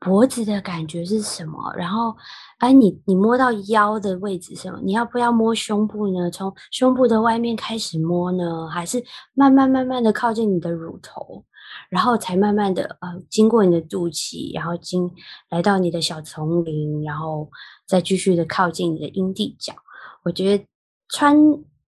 [0.00, 1.72] 脖子的感觉是什么？
[1.74, 2.16] 然后，
[2.58, 4.78] 哎，你你摸到腰的位置什么？
[4.82, 6.30] 你要不要摸胸部呢？
[6.30, 11.44] 从胸部的外面开始摸呢，还是慢慢慢慢的靠近你的乳头？
[11.90, 15.10] 然后才慢慢的呃，经过你的肚脐，然后经
[15.50, 17.50] 来到你的小丛林，然后
[17.86, 19.74] 再继续的靠近你的阴蒂角。
[20.22, 20.64] 我觉得
[21.08, 21.36] 穿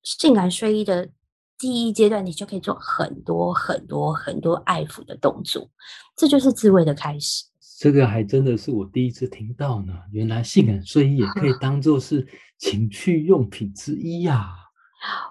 [0.02, 1.08] 性感睡衣的
[1.58, 5.66] 第一阶段，你就可以做很多很多很多爱抚的动作，
[6.16, 7.49] 这就是自慰的开始。
[7.80, 12.26] 这个还真的是我第一次听到呢，原来性感睡衣也可以当做是
[12.58, 14.50] 情趣用品之一呀！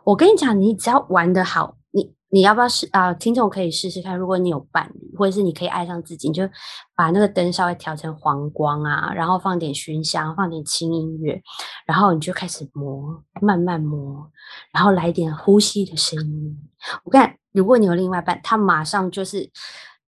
[0.03, 2.11] 我跟你讲，你只要玩得好，你。
[2.31, 3.11] 你要不要试啊？
[3.11, 4.15] 听众可以试试看。
[4.15, 6.47] 如果你有伴侣，或者是你可以爱上自己，你就
[6.95, 11.41] 把那个灯稍微调成黄光啊，然后放点熏香，放点轻音乐，
[11.87, 14.29] 然后你就开始磨，慢慢磨，
[14.71, 16.55] 然后来点呼吸的声音。
[17.03, 19.49] 我看，如果你有另外一半，他马上就是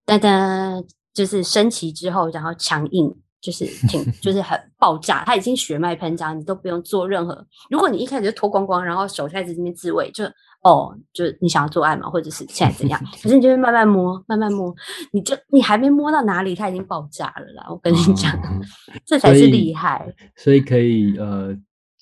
[0.06, 7.46] 噔噔，就是升旗之后，然后强硬，就是挺， 就是很爆炸，他已经血脉喷张，你都不用做任何。
[7.70, 10.24] 如果你一开始就脱光光，然后手开始这边自慰，就。
[10.64, 13.02] 哦，就是你想要做爱嘛，或者是现在怎样？
[13.24, 14.72] 可是你就会慢慢摸，慢慢摸，
[15.12, 17.66] 你就你还没摸到哪里，它已经爆炸了啦！
[17.68, 18.32] 我跟你讲，
[19.04, 20.14] 这才是厉害。
[20.36, 21.48] 所以可以呃，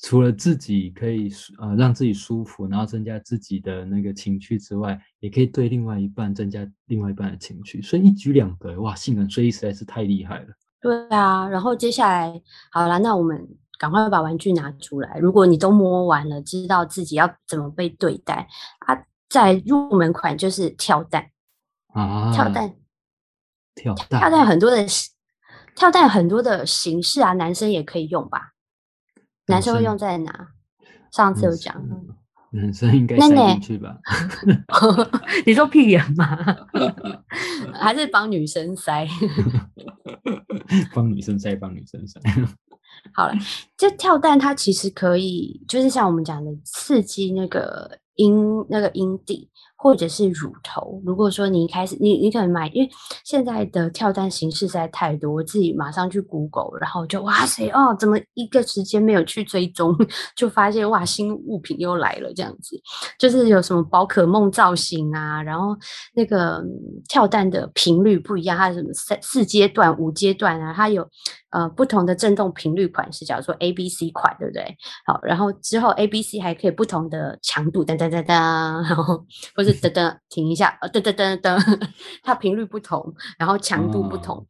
[0.01, 7.81] 除了自己可以呃让自己舒服，然后增加自己的那个情趣之外，也可以对另外一半增加另外一半的情趣。
[7.81, 8.95] 所以一举两得，哇！
[8.95, 10.47] 性感睡衣实在是太厉害了。
[10.81, 13.47] 对啊，然后接下来好了，那我们。
[13.79, 15.17] 赶快把玩具拿出来！
[15.19, 18.45] 如果你都摸完了，知道自己要怎么被对待
[18.79, 21.31] 啊，在入门款就是跳蛋
[21.93, 22.75] 啊，跳蛋，
[23.75, 24.85] 跳蛋，跳蛋很多的
[25.77, 28.51] 跳蛋很多的形式啊，男生也可以用吧？
[29.49, 30.47] 男生会用在哪？
[31.11, 31.75] 上次有讲，
[32.51, 33.97] 男生应该塞进去吧？
[35.45, 36.37] 你说屁眼吗？
[37.73, 39.07] 还是帮女生塞？
[40.93, 42.19] 帮女生塞，帮女生塞。
[43.13, 43.33] 好了，
[43.75, 49.49] 这跳蛋它其实可以，就是像我们讲的刺激那个阴那个阴蒂。
[49.81, 52.89] 或者是乳头，如果说你一开始你你可能买，因为
[53.23, 59.95] 现在的跳蛋形式实在太多，我自己马上去 Google，然后就哇塞哦，怎么一个时间没有去追踪，
[60.35, 62.75] 就发现哇新物品又来了这样子，
[63.17, 65.73] 就是有什么宝可梦造型啊，然后
[66.13, 66.61] 那个
[67.07, 71.07] 跳蛋的频率不一样，它什么三四阶段、五阶段啊，它有
[71.49, 74.77] 呃不同的震动频率款式，假如说 A B C 款，对不对？
[75.05, 78.33] 好，然后之后 A B C 还可以不同的强度，噔噔噔噔，
[78.83, 79.79] 然后或是。
[79.79, 81.87] 噔噔，停一下，呃，噔噔噔噔，
[82.21, 84.45] 它频率不同，然后强度不同，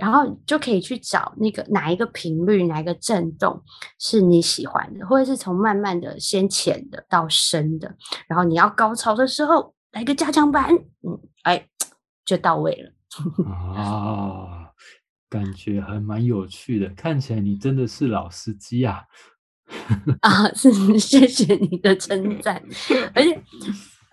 [0.00, 3.62] 然后就可以去找那个哪一个频率，哪一个震动
[3.98, 7.94] 是你喜欢的，或者是从慢慢的先浅的到深的，
[8.26, 11.68] 然后你要高潮的时候来个加强版，嗯，哎，
[12.24, 12.90] 就到位了。
[13.76, 14.63] 啊，
[15.34, 19.02] 感觉还蛮有趣的，看起来你真的是老司机啊！
[20.22, 22.62] 啊， 是谢谢你的称赞，
[23.14, 23.42] 而且。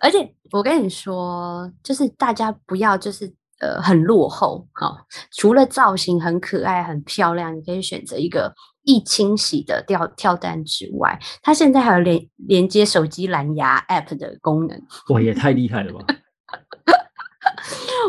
[0.04, 0.18] 而且
[0.50, 4.96] 我跟你说，就是大家不要就是呃很落后，好，
[5.30, 8.52] 除了造型很可爱、很漂亮，你可以选择一个
[8.82, 14.76] 易清洗的跳跳蛋之外，它现在还有连连接手机蓝牙 App 的功能。
[15.10, 16.04] 哇，也太厉害了吧！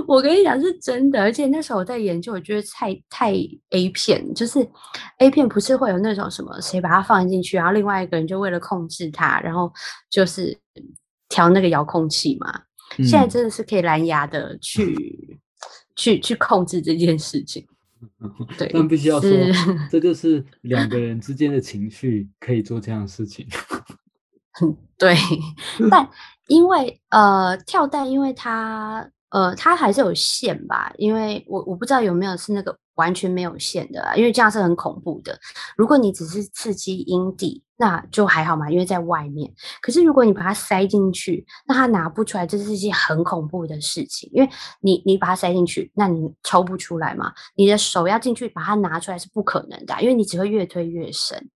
[0.08, 3.34] 我跟你讲是真的，而且那时候我在研究，我觉得太太
[3.70, 4.60] A 片，就是
[5.20, 9.72] A 片不是会有那种什么谁把它放进去，然后另外一个人就为了控制它，然后
[10.10, 10.58] 就是
[11.30, 12.62] 调那个遥控器嘛。
[12.98, 15.40] 现在真的是可以蓝牙的去
[15.96, 17.66] 去去控制这件事情。
[18.58, 19.30] 对，但必须要说，
[19.90, 23.48] 这就是两个人之间的情绪可以做这样的事情。
[25.00, 25.16] 对，
[25.90, 26.08] 但
[26.48, 35.38] 因为呃跳蛋，因为它呃它还是有线吧，因为我我不知道有没有是那个完全没有线的，因为这样是很恐怖的。
[35.76, 37.62] 如果你只是刺激阴蒂。
[37.76, 39.52] 那就还好嘛，因为在外面。
[39.82, 44.30] 可是如果你把它塞进去，那它拿不出来，这是一件很恐怖的事情。
[44.32, 47.34] 因为你你把它塞进去，那你抽不出来嘛？
[47.56, 51.50] 你的手要进去把它拿出来是不可能的，因为你只会越推越深。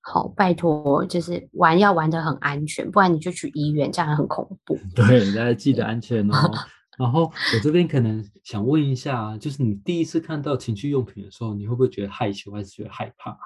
[0.00, 4.76] 好，拜托，就是玩要玩的很安全，不然你就去医院，这样很恐怖。
[4.96, 6.50] 对，大家记得安全哦。
[6.98, 7.22] 然后
[7.54, 13.38] 我这边可能想问一下，就是你第一次看到情趣用品的时候，你会不会觉得害羞，还是觉得害怕？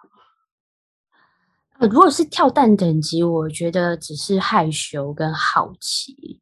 [1.80, 6.40] 如果是跳蛋等级，我觉得只是害羞跟好奇，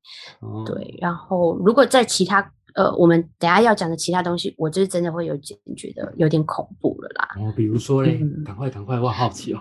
[0.67, 0.99] 对。
[1.01, 7.29] 然后如果在其他呃，我们等下要讲的其他东西，我就是真的会有点觉得有点恐怖了啦。
[7.41, 9.61] 哦，比如说嘞，赶快赶快，我好奇哦。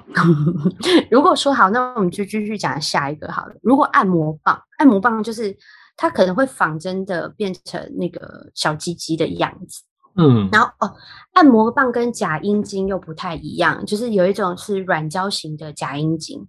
[1.10, 3.56] 如果说好，那我们就继续讲下一个好了。
[3.64, 5.58] 如果按摩棒，按摩棒就是
[6.02, 9.84] 它可能会仿真的变成那个小鸡鸡的样子。
[10.16, 10.96] 嗯，然后哦，
[11.34, 16.40] 按摩棒跟假阴茎又不太一样，就是有一种是软胶型的假阴茎，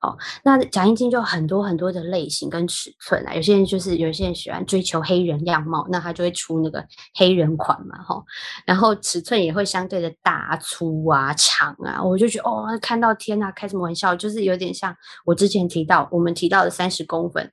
[0.00, 6.84] 哦，那假阴茎就很多很多的类型跟尺寸啊，有些人就是有些人喜欢追求黑人样貌，那他就会出那个
[7.14, 8.20] 黑人款嘛，哈，
[8.64, 14.96] 然后尺寸也会相对的大粗啊、长啊，我就觉得哦，看到天呐，开什么玩笑，就是有点像
[15.26, 17.52] 我之前提到我们提到的三十公分。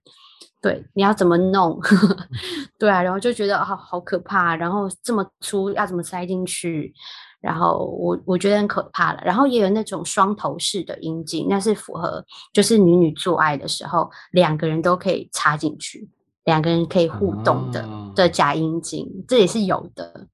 [0.61, 1.79] 对，你要怎么弄？
[2.79, 6.93] 对啊，然后就觉得好好可怕，然后这么粗要怎么塞进去？
[7.39, 9.21] 然后我我觉得很可怕了。
[9.23, 16.09] 然后也有那种双头式的阴茎，那是符合就是女女做爱的时候两个人都可以插进去，
[16.45, 20.27] 两个人可以互动的的假阴茎，这也是有的。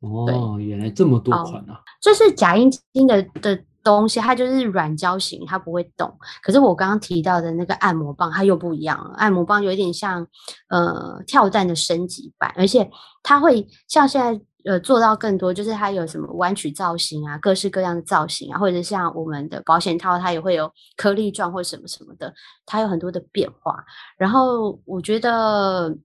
[0.00, 1.80] 哦，原来这么多款啊！
[2.00, 3.58] 这是假阴茎的的。
[3.84, 6.12] 东西它就是软胶型，它不会动。
[6.42, 9.14] 可是我刚刚提到的那个按摩棒，它又不一样了。
[9.16, 10.26] 按摩棒有点像
[10.68, 12.90] 呃跳蛋的升级版，而且
[13.22, 22.34] 它会像现在呃做到更多，就是它有什么弯曲造型啊，各式各样的造型啊，或者像我们的保险套，它也会有颗粒状或什么什么的，
[22.66, 23.82] 它有很多的变化。
[24.18, 25.96] 然后我觉得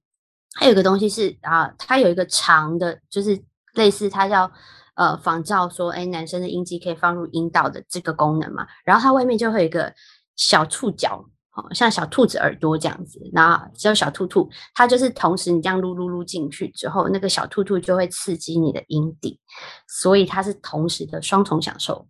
[0.55, 3.37] 还有一个东西是啊，它有一个长的，就是
[3.73, 4.49] 类似它叫。
[4.95, 8.67] 呃，仿照说，哎，男生的阴茎可以放入阴道的这个功能嘛？
[8.85, 9.91] 然后它外面就会有一个
[10.35, 11.25] 小触角，
[11.55, 13.19] 哦，像小兔子耳朵这样子。
[13.33, 19.39] 然后只有小兔兔，它就是同时你这样撸撸撸进去之后，那个小兔兔就会刺激你的阴蒂，
[19.87, 22.07] 所以它是同时的双重享受。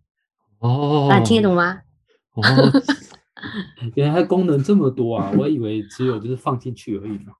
[0.58, 1.80] 哦，那听得懂吗？
[2.34, 2.42] 哦，
[3.94, 5.32] 原来它功能这么多啊！
[5.38, 7.32] 我以为只有就是放进去而已呢。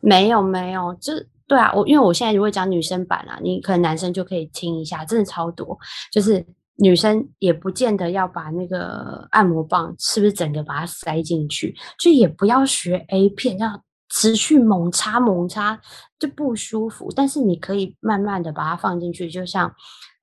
[0.00, 1.14] 没有没有，就。
[1.48, 5.76] 对啊，我因为我现在如果讲女生版啊，你可能男生就可以听一下，真的超多。
[6.12, 6.44] 就是
[6.76, 15.80] 女生也不见得要把那个按摩棒是不是整个把它塞进去，就也不要学 A 片，要持续猛插猛插
[16.18, 17.10] 就不舒服。
[17.16, 19.74] 但是你可以慢慢的把它放进去，就像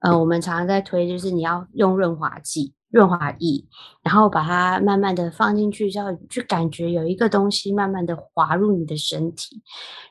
[0.02, 2.74] 呃我们常常在推，就是你要用润滑剂。
[2.96, 3.62] 润滑液，
[4.02, 9.62] 然后把它慢慢的放进去，之后去感觉有一个东西慢慢的滑入你的身体，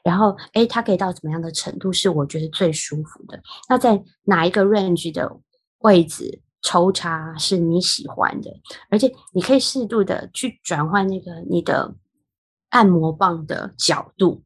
[0.03, 3.41] 然后哎，它可以到怎么样的程度是我觉得最舒服的？
[3.71, 5.35] 那在哪一个 range 的
[5.79, 8.51] 位置抽插是你喜欢的？
[8.91, 11.95] 而且你可以适度的去转换那个你的
[12.69, 14.43] 按摩棒的角度，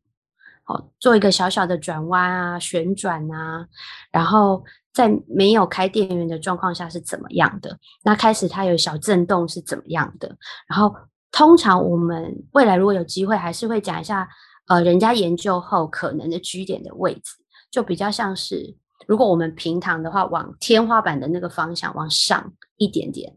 [0.62, 3.66] 好，做一个小小的转弯啊，旋转啊，
[4.12, 4.62] 然后。
[4.98, 7.78] 在没有开电源的状况下是怎么样的？
[8.02, 10.36] 那开始它有小震动是怎么样的？
[10.66, 10.92] 然后
[11.30, 14.28] 通常我们未来如果有机会，还是会讲一下，
[14.66, 17.36] 呃，人家研究后可能的居点的位置，
[17.70, 18.76] 就比较像是，
[19.06, 23.32] 如果我们平躺的话，往天花板的那个方向往上一点点，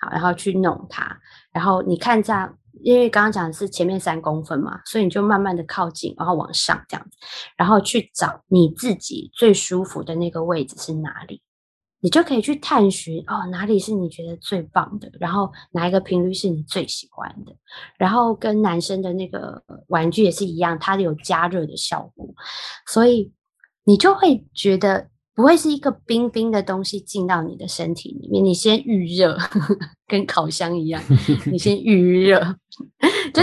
[0.00, 1.18] 好，然后去弄它，
[1.50, 2.58] 然后你看这样。
[2.82, 7.16] 因为刚刚讲的是前面三公分嘛，所以你就慢慢的靠近，然后往上这样子，
[7.56, 11.42] 然后去找你自己最舒服的那个位置是哪里，
[12.00, 17.52] 你就可以去探寻哦，哪里是你觉得最棒的，然后哪一个频率是你最喜欢的，
[17.98, 22.28] 然后跟男生的那个玩具也是一样，它有加热的效果，
[22.86, 23.32] 所以
[23.84, 25.08] 你就会觉得。
[25.36, 29.36] 不会是一个冰冰的东西进到你的身体里面，你先预热，
[30.08, 31.00] 跟烤箱一样，
[31.52, 32.40] 你先 预热，
[33.34, 33.42] 就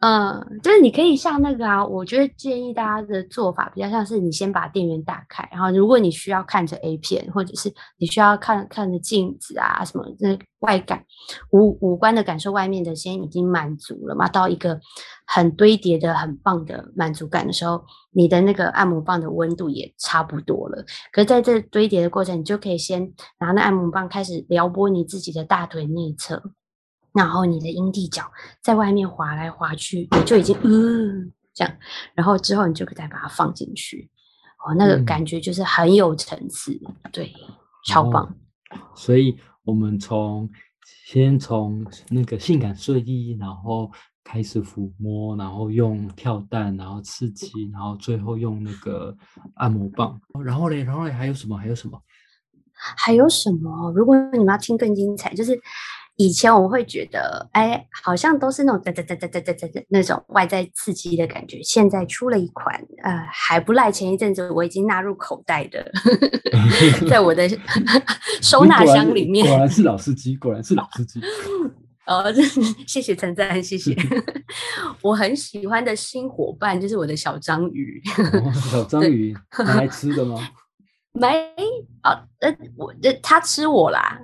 [0.00, 11.02] 嗯，就是你可以像那个啊，我觉得建议大家的做法比较像是你先把电源打开，然后如果你需要看着 A 片，或者是你需要看看着镜子啊什么，那外感
[11.52, 14.78] 五五官的感受，外面的先已经满足了嘛，到一个
[15.26, 20.84] 很堆叠的很棒的满足感的时候，你的那个按摩棒的温度也差不多了。
[21.12, 26.42] 可是在这堆叠的过程，你就可以先拿那按摩棒开始撩拨你自己的大腿内侧。
[27.14, 28.24] 然后你的阴蒂角
[28.60, 31.72] 在外面滑来滑去，你就已经嗯这样，
[32.12, 34.10] 然后之后你就可以再把它放进去，
[34.66, 36.76] 哦，那个感觉就是很有层次，
[37.12, 37.32] 对，
[37.86, 38.34] 超棒。
[38.96, 40.50] 所以我们从
[41.06, 43.88] 先从那个性感睡衣，然后
[44.24, 49.16] 开始抚摸，然后用跳蛋，然后刺激，然后最后用那个
[49.54, 51.56] 按摩棒，然后嘞，然后嘞还有什么？
[51.56, 52.02] 还有什么？
[52.74, 53.92] 还有什么？
[53.92, 55.56] 如果你们要听更精彩，就是。
[56.16, 61.60] 以前我会觉得，哎，好像都是那种哒哒哒哒哒哒哒那种外在刺激的感觉。
[61.62, 63.90] 现在出了一款，呃，还不赖。
[63.90, 65.90] 前一阵子我已经纳入口袋的，
[67.10, 67.48] 在我的
[68.40, 69.46] 收纳箱里面。
[69.46, 71.20] 果然是老司机，果然是老司机。
[72.06, 72.24] 哦，
[72.86, 73.96] 谢谢陈赞，谢谢。
[75.00, 78.00] 我很喜欢的新伙伴就是我的小章鱼。
[78.70, 79.34] 小章鱼，
[79.66, 80.36] 来吃的吗？
[81.16, 81.28] 没
[82.02, 82.10] 啊，
[82.40, 84.20] 呃，我呃他吃我啦。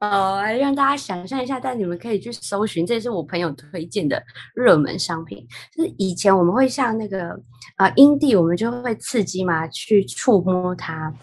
[0.00, 4.20] 哦， 让大家想象一下，但你们可以去搜寻，这是我朋友推荐的
[4.56, 5.46] 热门商品。
[5.72, 7.30] 就是以前我们会像那个
[7.76, 11.14] 啊阴蒂，我们就会刺激嘛，去触摸它，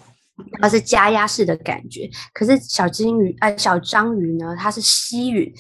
[0.61, 2.09] 它是加压式的感觉。
[2.33, 5.53] 可是小金鱼，呃，小章鱼呢，它是吸吮，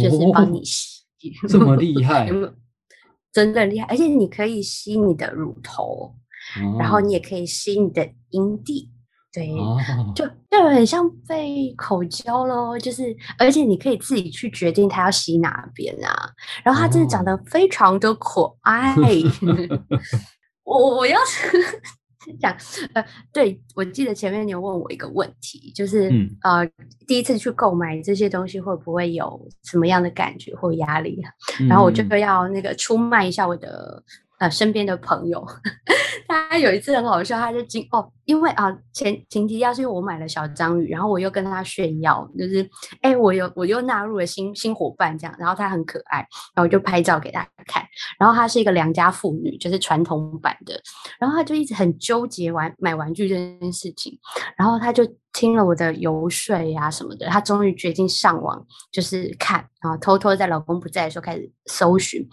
[0.00, 1.02] 就是帮你吸，
[1.48, 2.30] 这么厉害，
[3.32, 6.14] 真的厉害，而且你可以吸你的乳头。
[6.78, 8.90] 然后你也可以吸你的阴蒂，
[9.32, 9.54] 对，
[10.14, 16.30] 就就很像被口交咯，就是而且你可以自己去决定它要吸哪边啊。
[16.64, 18.94] 然后它真的长得非常的可爱。
[20.64, 21.58] 我我要是
[22.38, 22.54] 讲
[22.92, 26.10] 呃，对我记得前面你有问我一个问题，就是
[26.42, 26.66] 呃
[27.06, 31.22] 第一次去购买这些东西会不会有什么样的感觉或压力？
[31.68, 34.02] 然后我就要那个出卖一下我的。
[34.38, 35.44] 呃，身边的朋友，
[36.28, 42.68] 他有一次很好笑，他就经哦，因为啊，前前提要是因为我买了小章鱼，然后我又跟他炫耀，就是
[43.02, 46.18] 哎，我又我又纳入了新新伙伴这样，然后他很可爱，
[46.54, 47.84] 然后我就拍照给大家看，
[48.18, 50.80] 然后她是一个良家妇女，就是传统版的，
[51.18, 54.16] 然后他就一直很纠结玩买玩具这件事情，
[54.56, 62.24] 然后他就听了我的游说呀什么的，他终于决定上网就是看，然后偷偷在老公不在的时候开始搜寻。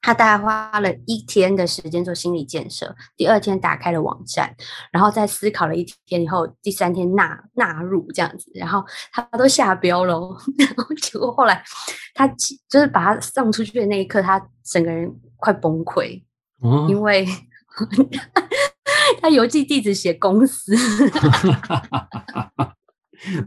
[0.00, 4.54] 他大概花了一天的时间做心理建设，第二天打开了网站，
[4.92, 8.82] 然后再思考了一天以后，第三天纳纳入这样子，然后
[9.12, 10.14] 他都下标了，
[10.56, 11.62] 然后结果后来
[12.14, 16.22] 他就是把他送出去的那一刻，他整个人快崩溃，
[16.88, 17.26] 因为
[19.20, 20.74] 他邮寄地址写公司。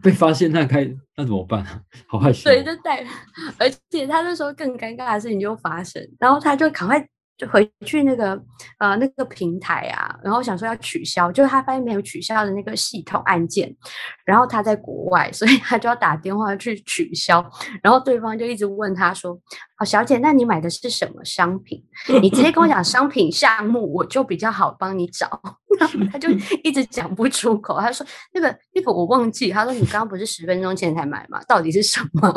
[0.02, 1.82] 被发现那该那怎么办啊？
[2.08, 2.50] 好害羞。
[2.50, 3.06] 对，就带，
[3.60, 7.08] 而且他那时候更尴尬的事情就发生，然后他就赶快。
[7.42, 8.40] 就回去那个
[8.78, 13.76] 呃那个平台啊，然后想说要取消，就他发现没有取消的那个系统按键，
[14.24, 17.44] 然后他在国外，所以他就要打电话去取消，
[17.82, 19.36] 然后对方就一直问他说
[19.76, 21.84] ：“好，小姐，那你买的是什么商品？
[22.22, 25.42] 你直接跟我讲商品项目，我就比较好帮你找。
[26.14, 26.30] ”他就
[26.64, 31.42] 一直讲不出口，他说：“那个那个我忘记。”他说：“你刚刚不是十分钟前才买吗？
[31.48, 32.32] 到底是什么？”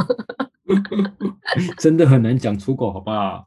[1.77, 3.47] 真的很难讲出口，好不好？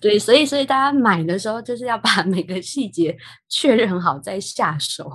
[0.00, 3.16] 对，所以所以大家买的时候就是要把每个细节
[3.48, 5.08] 确认好再下手。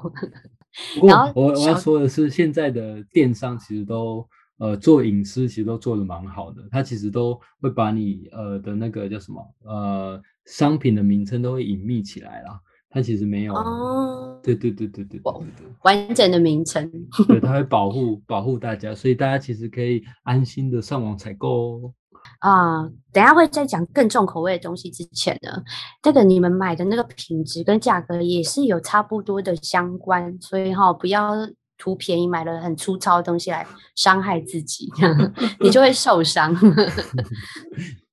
[1.05, 4.25] 然后我我要说的是，现在的电商其实都
[4.57, 6.61] 呃做隐私，其实都做的蛮好的。
[6.71, 12.59] 它其实都会把你呃的那个叫什么呃商品的名称都会隐秘起来啦。
[12.89, 16.89] 它其实没有哦，对对对对对对对，完整的名称。
[17.27, 21.93] 对，它会 保护保护大家，所以大家其实可以安心的上网采购哦。
[22.39, 25.63] 啊，等下会再讲更重口味的东西之前呢，
[26.01, 31.33] 这个你们买的那个品质跟价格也是有差不多的相关，所以哈，不要
[31.77, 33.65] 图便宜买了很粗糙的东西来
[33.95, 34.91] 伤害自己，
[35.59, 36.55] 你就会受伤。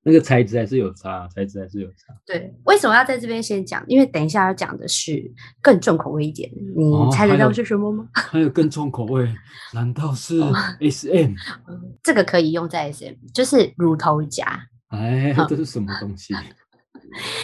[0.08, 2.14] 那个材质还是有差，材质还是有差。
[2.24, 3.84] 对，为什么要在这边先讲？
[3.86, 5.22] 因为等一下要讲的是
[5.60, 8.08] 更重口味一点，你猜得到是什么吗？
[8.16, 9.28] 还有更重口味？
[9.74, 10.40] 难道是
[10.80, 11.34] S M？
[12.02, 14.58] 这个可以用在 S M，就是乳头夹。
[14.88, 16.32] 哎，这是什么东西？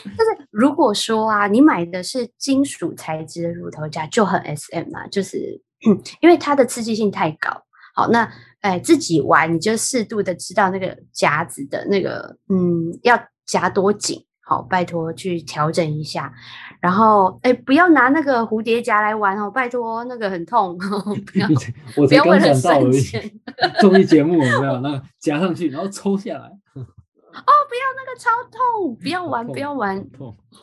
[0.05, 5.61] 就是如果说啊，你买的是金属材质的乳头夹，就很 S M 啊，就是
[6.23, 7.51] 因为它的刺激性太高。
[7.95, 8.33] 好，那。
[8.65, 14.25] 哎，自己玩你就适度的知道那个夹子的那个，嗯，要夹多紧。
[14.47, 16.33] 好，拜托去调整一下，
[16.81, 20.77] 然后哎，不要拿那个蝴蝶夹来玩哦，拜托，那个很痛。
[20.79, 21.49] 不要，
[21.97, 23.03] 我才刚想到而已。
[23.81, 24.81] 综艺节目有没有？
[24.81, 26.45] 那夹上去，然后抽下来。
[26.45, 30.07] 哦，不要那个超痛，不要玩，不要玩。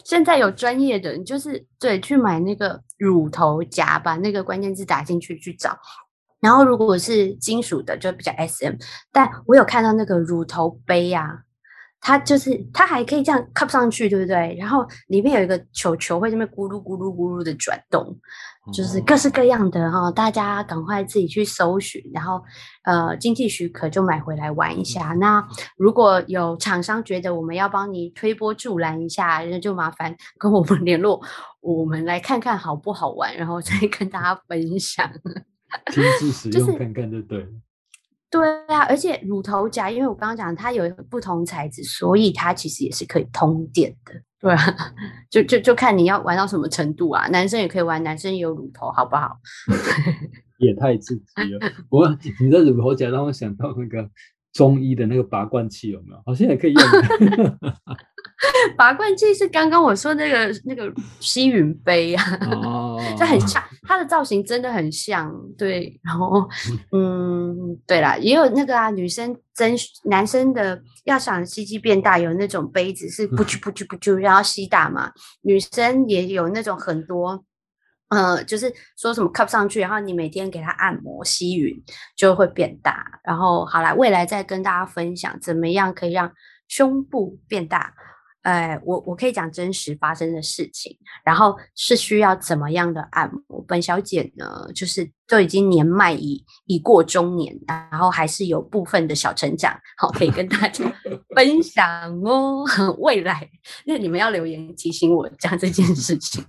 [0.05, 5.75] 现在有专业的，你就是对，去买那个乳头夹，把那个关键字打进去去找。
[6.41, 8.75] 然后如果是金属的，就比较 S M。
[9.11, 11.43] 但我有看到那个乳头杯呀。
[12.03, 14.55] 它就是它还可以这样 cup 上去，对不对？
[14.59, 18.17] 然后里面有一个球球会这边咕噜咕噜咕噜的转动，
[18.73, 20.09] 就是各式各样的哈。
[20.09, 22.41] 大家赶快自己去搜寻，然后
[22.85, 25.09] 呃经济许可就买回来玩一下。
[25.19, 31.21] 那如果有厂商觉得我们要帮你推波助澜一下，那就麻烦跟我们联络，
[31.59, 35.07] 我们来看看好不好玩，然后再跟大家分享。
[35.91, 37.47] 亲自使用看看就对。
[38.29, 44.13] 对啊，而且乳头夹，因为我刚刚讲它有不同材质，所以它其实也是可以通电的。
[44.39, 44.57] 对啊，
[45.29, 49.37] 就就就看你要玩到什么程度啊，男生也可以玩，男生也有乳头，好不好？
[50.59, 51.23] 也太刺激
[51.59, 51.71] 了！
[51.89, 52.07] 我
[52.39, 54.09] 你的乳头夹让我想到那个
[54.53, 56.21] 中医的那个拔罐器，有没有？
[56.25, 56.83] 好像也可以用。
[58.75, 62.23] 拔罐器是刚刚我说那个那个吸云杯啊，
[63.17, 65.31] 就很像，它的造型真的很像。
[65.57, 66.49] 对，然后
[66.91, 69.75] 嗯，对啦，也有那个啊，女生真
[70.05, 75.11] 男生的要想吸气变大，有那种杯子是不啾不啾不啾，然后吸大嘛。
[75.41, 77.45] 女生也有那种很多，
[78.09, 81.83] 呃，就是说什么 cup 上去，然后你每天给它按摩吸吮，
[82.17, 83.05] 就会变大。
[83.23, 86.31] 然后好啦，未来再跟大家分享怎么样可以让
[86.67, 87.93] 胸部变大。
[88.41, 93.61] 哎，我我可以讲真实发生的事情，然后是需要怎么样的按摩？
[93.67, 100.83] 本小姐呢，就是都已经年迈已已过中年，然后还是有部分的小成长，好可以跟大家
[101.35, 101.85] 分享
[102.23, 102.65] 哦。
[102.97, 103.47] 未来
[103.85, 106.43] 那你们要留言提醒我讲这件事情。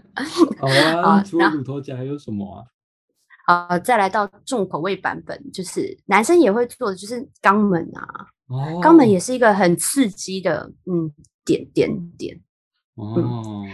[0.60, 0.68] 好
[1.00, 2.66] 啊，除了乳头夹还有什么
[3.46, 3.66] 啊？
[3.66, 8.26] 啊，再来到重口味版本，就是男生也会做的，就是肛门啊。
[8.48, 11.10] 哦，肛门也是一个很刺激的，嗯。
[11.50, 12.40] 点点点
[12.94, 13.66] 哦，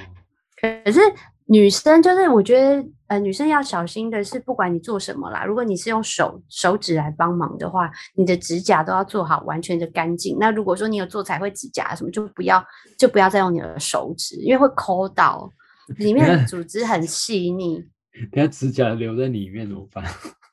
[0.60, 1.00] 可是
[1.46, 10.36] 女生就是，我觉得呃，女生要小心的是，不管你做什么啦，如果你是用手手指来帮忙的话，你的指甲都要做好完全的干净。
[10.40, 12.64] 那如果说你有做彩绘指甲什么，就不要
[12.98, 15.52] 就不要再用你的手指，因为会抠到
[15.98, 17.84] 里面的组织很细腻。
[18.32, 20.04] 等下指甲留在里面怎么办？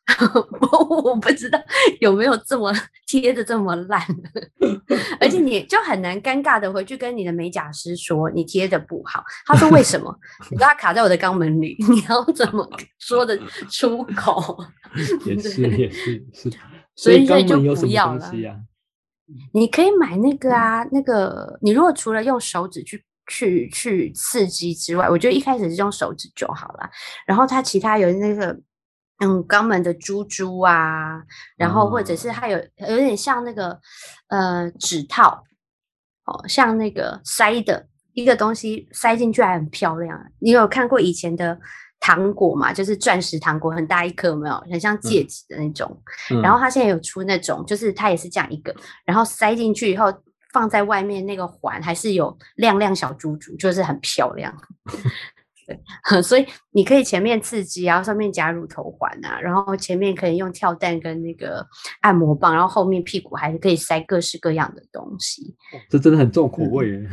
[0.59, 1.57] 我我不知道
[2.01, 2.73] 有没有这么
[3.07, 4.01] 贴的这么烂，
[5.17, 9.23] 而且你就很难尴尬的回去跟你的美甲师说你贴的不好。
[9.45, 10.13] 他说为什么？
[10.51, 13.39] 你说它卡在我的肛门里， 你要怎么说的
[13.71, 14.57] 出口？
[15.25, 16.51] 也是也是是，
[16.95, 18.29] 所以所以就不要了。
[19.53, 26.89] 你可以买那个啊，那个你如果除了用手指去去去刺激之外，我觉得一开始是用手指就好了。
[27.25, 28.59] 然后它其他有那个。
[29.23, 31.23] 嗯，肛门的珠珠啊，
[31.55, 33.79] 然后或者是它有有点像那个
[34.27, 35.41] 呃指套，
[36.25, 40.19] 哦，像那个塞的一个东西塞进去还很漂亮。
[40.39, 41.57] 你有看过以前的
[42.01, 42.73] 糖果嘛？
[42.73, 44.55] 就是钻石糖果，很大一颗，没有？
[44.69, 45.97] 很像戒指的那种。
[46.41, 50.13] 然后它现在有出那种，就是它也是这样一个，然后塞进去以后
[50.51, 54.53] 放在外面那个环还是有亮亮小珠珠，就是很漂亮。
[55.65, 61.65] 对，所以你可以前面刺激，然后上面加乳头环啊，然后前面可以用跳蛋跟那个
[62.01, 65.55] 按摩棒，然后后面屁股还是可以塞各式各样的东西。
[65.89, 67.09] 这真的很重口味耶！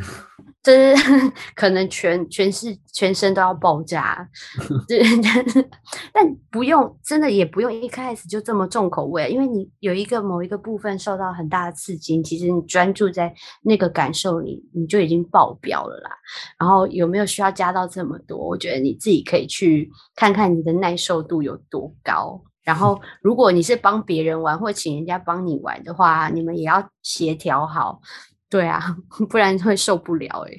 [0.63, 0.93] 这
[1.55, 4.29] 可能全全是全身都要爆炸，
[4.87, 5.01] 对，
[6.13, 13.33] 但不用，真的也不用一开始就这么重口味，因为你有一个某一个部分受到很大的刺激，其实你专注在
[13.63, 16.11] 那个感受里，你就已经爆表了啦。
[16.59, 18.37] 然后有没有需要加到这么多？
[18.37, 22.39] 我觉得你自己可以去看看你的耐受度有多高。
[22.63, 27.99] 然后如果你是帮别人玩或请人家帮你玩的话，你们也要协调好。
[28.51, 28.79] 对啊，
[29.29, 30.53] 不然会受不了哎。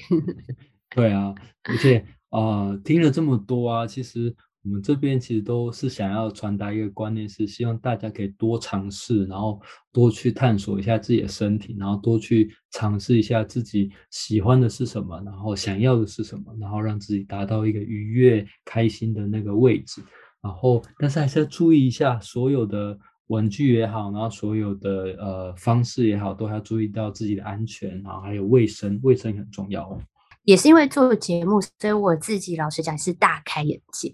[0.97, 1.34] 对啊，
[1.64, 4.34] 而且啊，听了这么多啊，其实
[4.64, 9.61] 我们这边其实都是想要传达一个观念，是希望大家可以多尝试，然后
[9.93, 20.03] 多去探索一下自己的身体，然后多去尝试一下自己喜欢的是什么，然后想要的是什么，然后让自己达到一个愉悦、开心的那个位置。
[20.43, 22.99] 然后，但是还是要注意一下所有的。
[23.28, 29.98] 文具也好，然后所有的呃方式也好，都要注意到自己的安全，然后还有卫生，卫生很重要。
[30.44, 34.12] 也是因为做节目，所以我自己老实讲是大开眼界。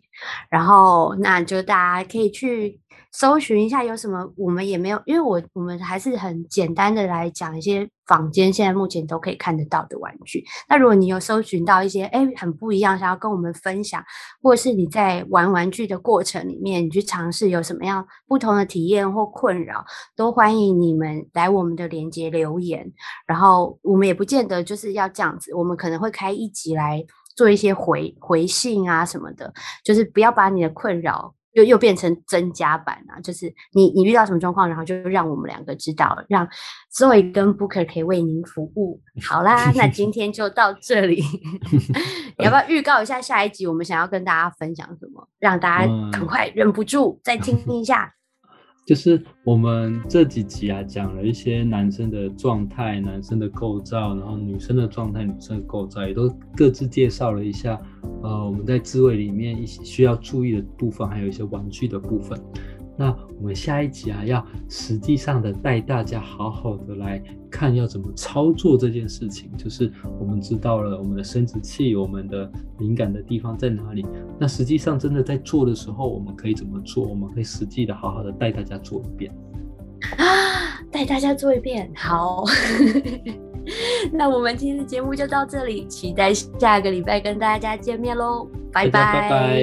[0.51, 2.79] 然后，那就大家可以去
[3.19, 10.45] 搜寻一下有什么，我们也没有，因为我我们还是很简单的来讲一些坊间现在目前都可以看得到的玩具。
[10.69, 14.01] 那如果你有搜寻到一些哎很不一样，想要跟我们分享，
[14.41, 22.89] 或是你在玩玩具的过程里面，你去尝试有什么样不同的体验或困扰，都欢迎你们来我们的连接留言。
[23.27, 27.05] 然后我们也不见得就是要这样子，我们可能会开一集来
[27.35, 29.53] 做一些回回信啊什么的，
[29.83, 31.35] 就是不要把你的困扰。
[31.53, 33.21] 又又变成增加版啊！
[33.21, 36.47] 就是你你遇到什么状况，然后就让我们两个知道，让
[36.95, 39.01] Zoe 跟 Booker 可以为您服务。
[39.27, 41.23] 好啦，那今天就到这里。
[42.39, 48.13] 你 要不要预告一下下一集我们想要跟大家分享什么，让大家赶快忍不住再听一下？
[48.89, 56.27] 就是我们这几集啊，讲了一些男生的状态、男生的构造，然后女生的状态、女生的构造，也都
[56.57, 57.79] 各自介绍了一下。
[58.23, 62.41] 呃，我们在自慰里面一些需要注意的部分，还有一些玩具的部分。
[62.97, 69.51] 那我们下一集啊，要实际上的带大家好好的来看要怎么操作这件事情。
[69.57, 74.07] 就是我们知道了我们的生殖器，我们的敏感的地方在哪里。
[74.39, 77.07] 那实际上真的在做的时候，我们可以怎么做？
[77.07, 79.33] 我们可以实际的好好的带大家做一遍
[80.17, 81.91] 啊，带大家做一遍。
[81.95, 82.45] 好，
[84.13, 89.61] 那我们今天的节目就到这里，期待下个礼拜跟大家见面喽，拜拜拜拜。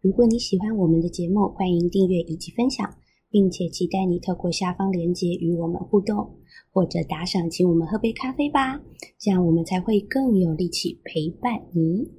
[0.00, 2.88] 如果你喜欢我们的节目，欢迎订阅以及分享，
[3.30, 6.36] 并且期待你透过下方链接与我们互动，
[6.72, 8.80] 或者打赏请我们喝杯咖啡吧，
[9.18, 12.10] 这样我们才会更有力气陪伴你。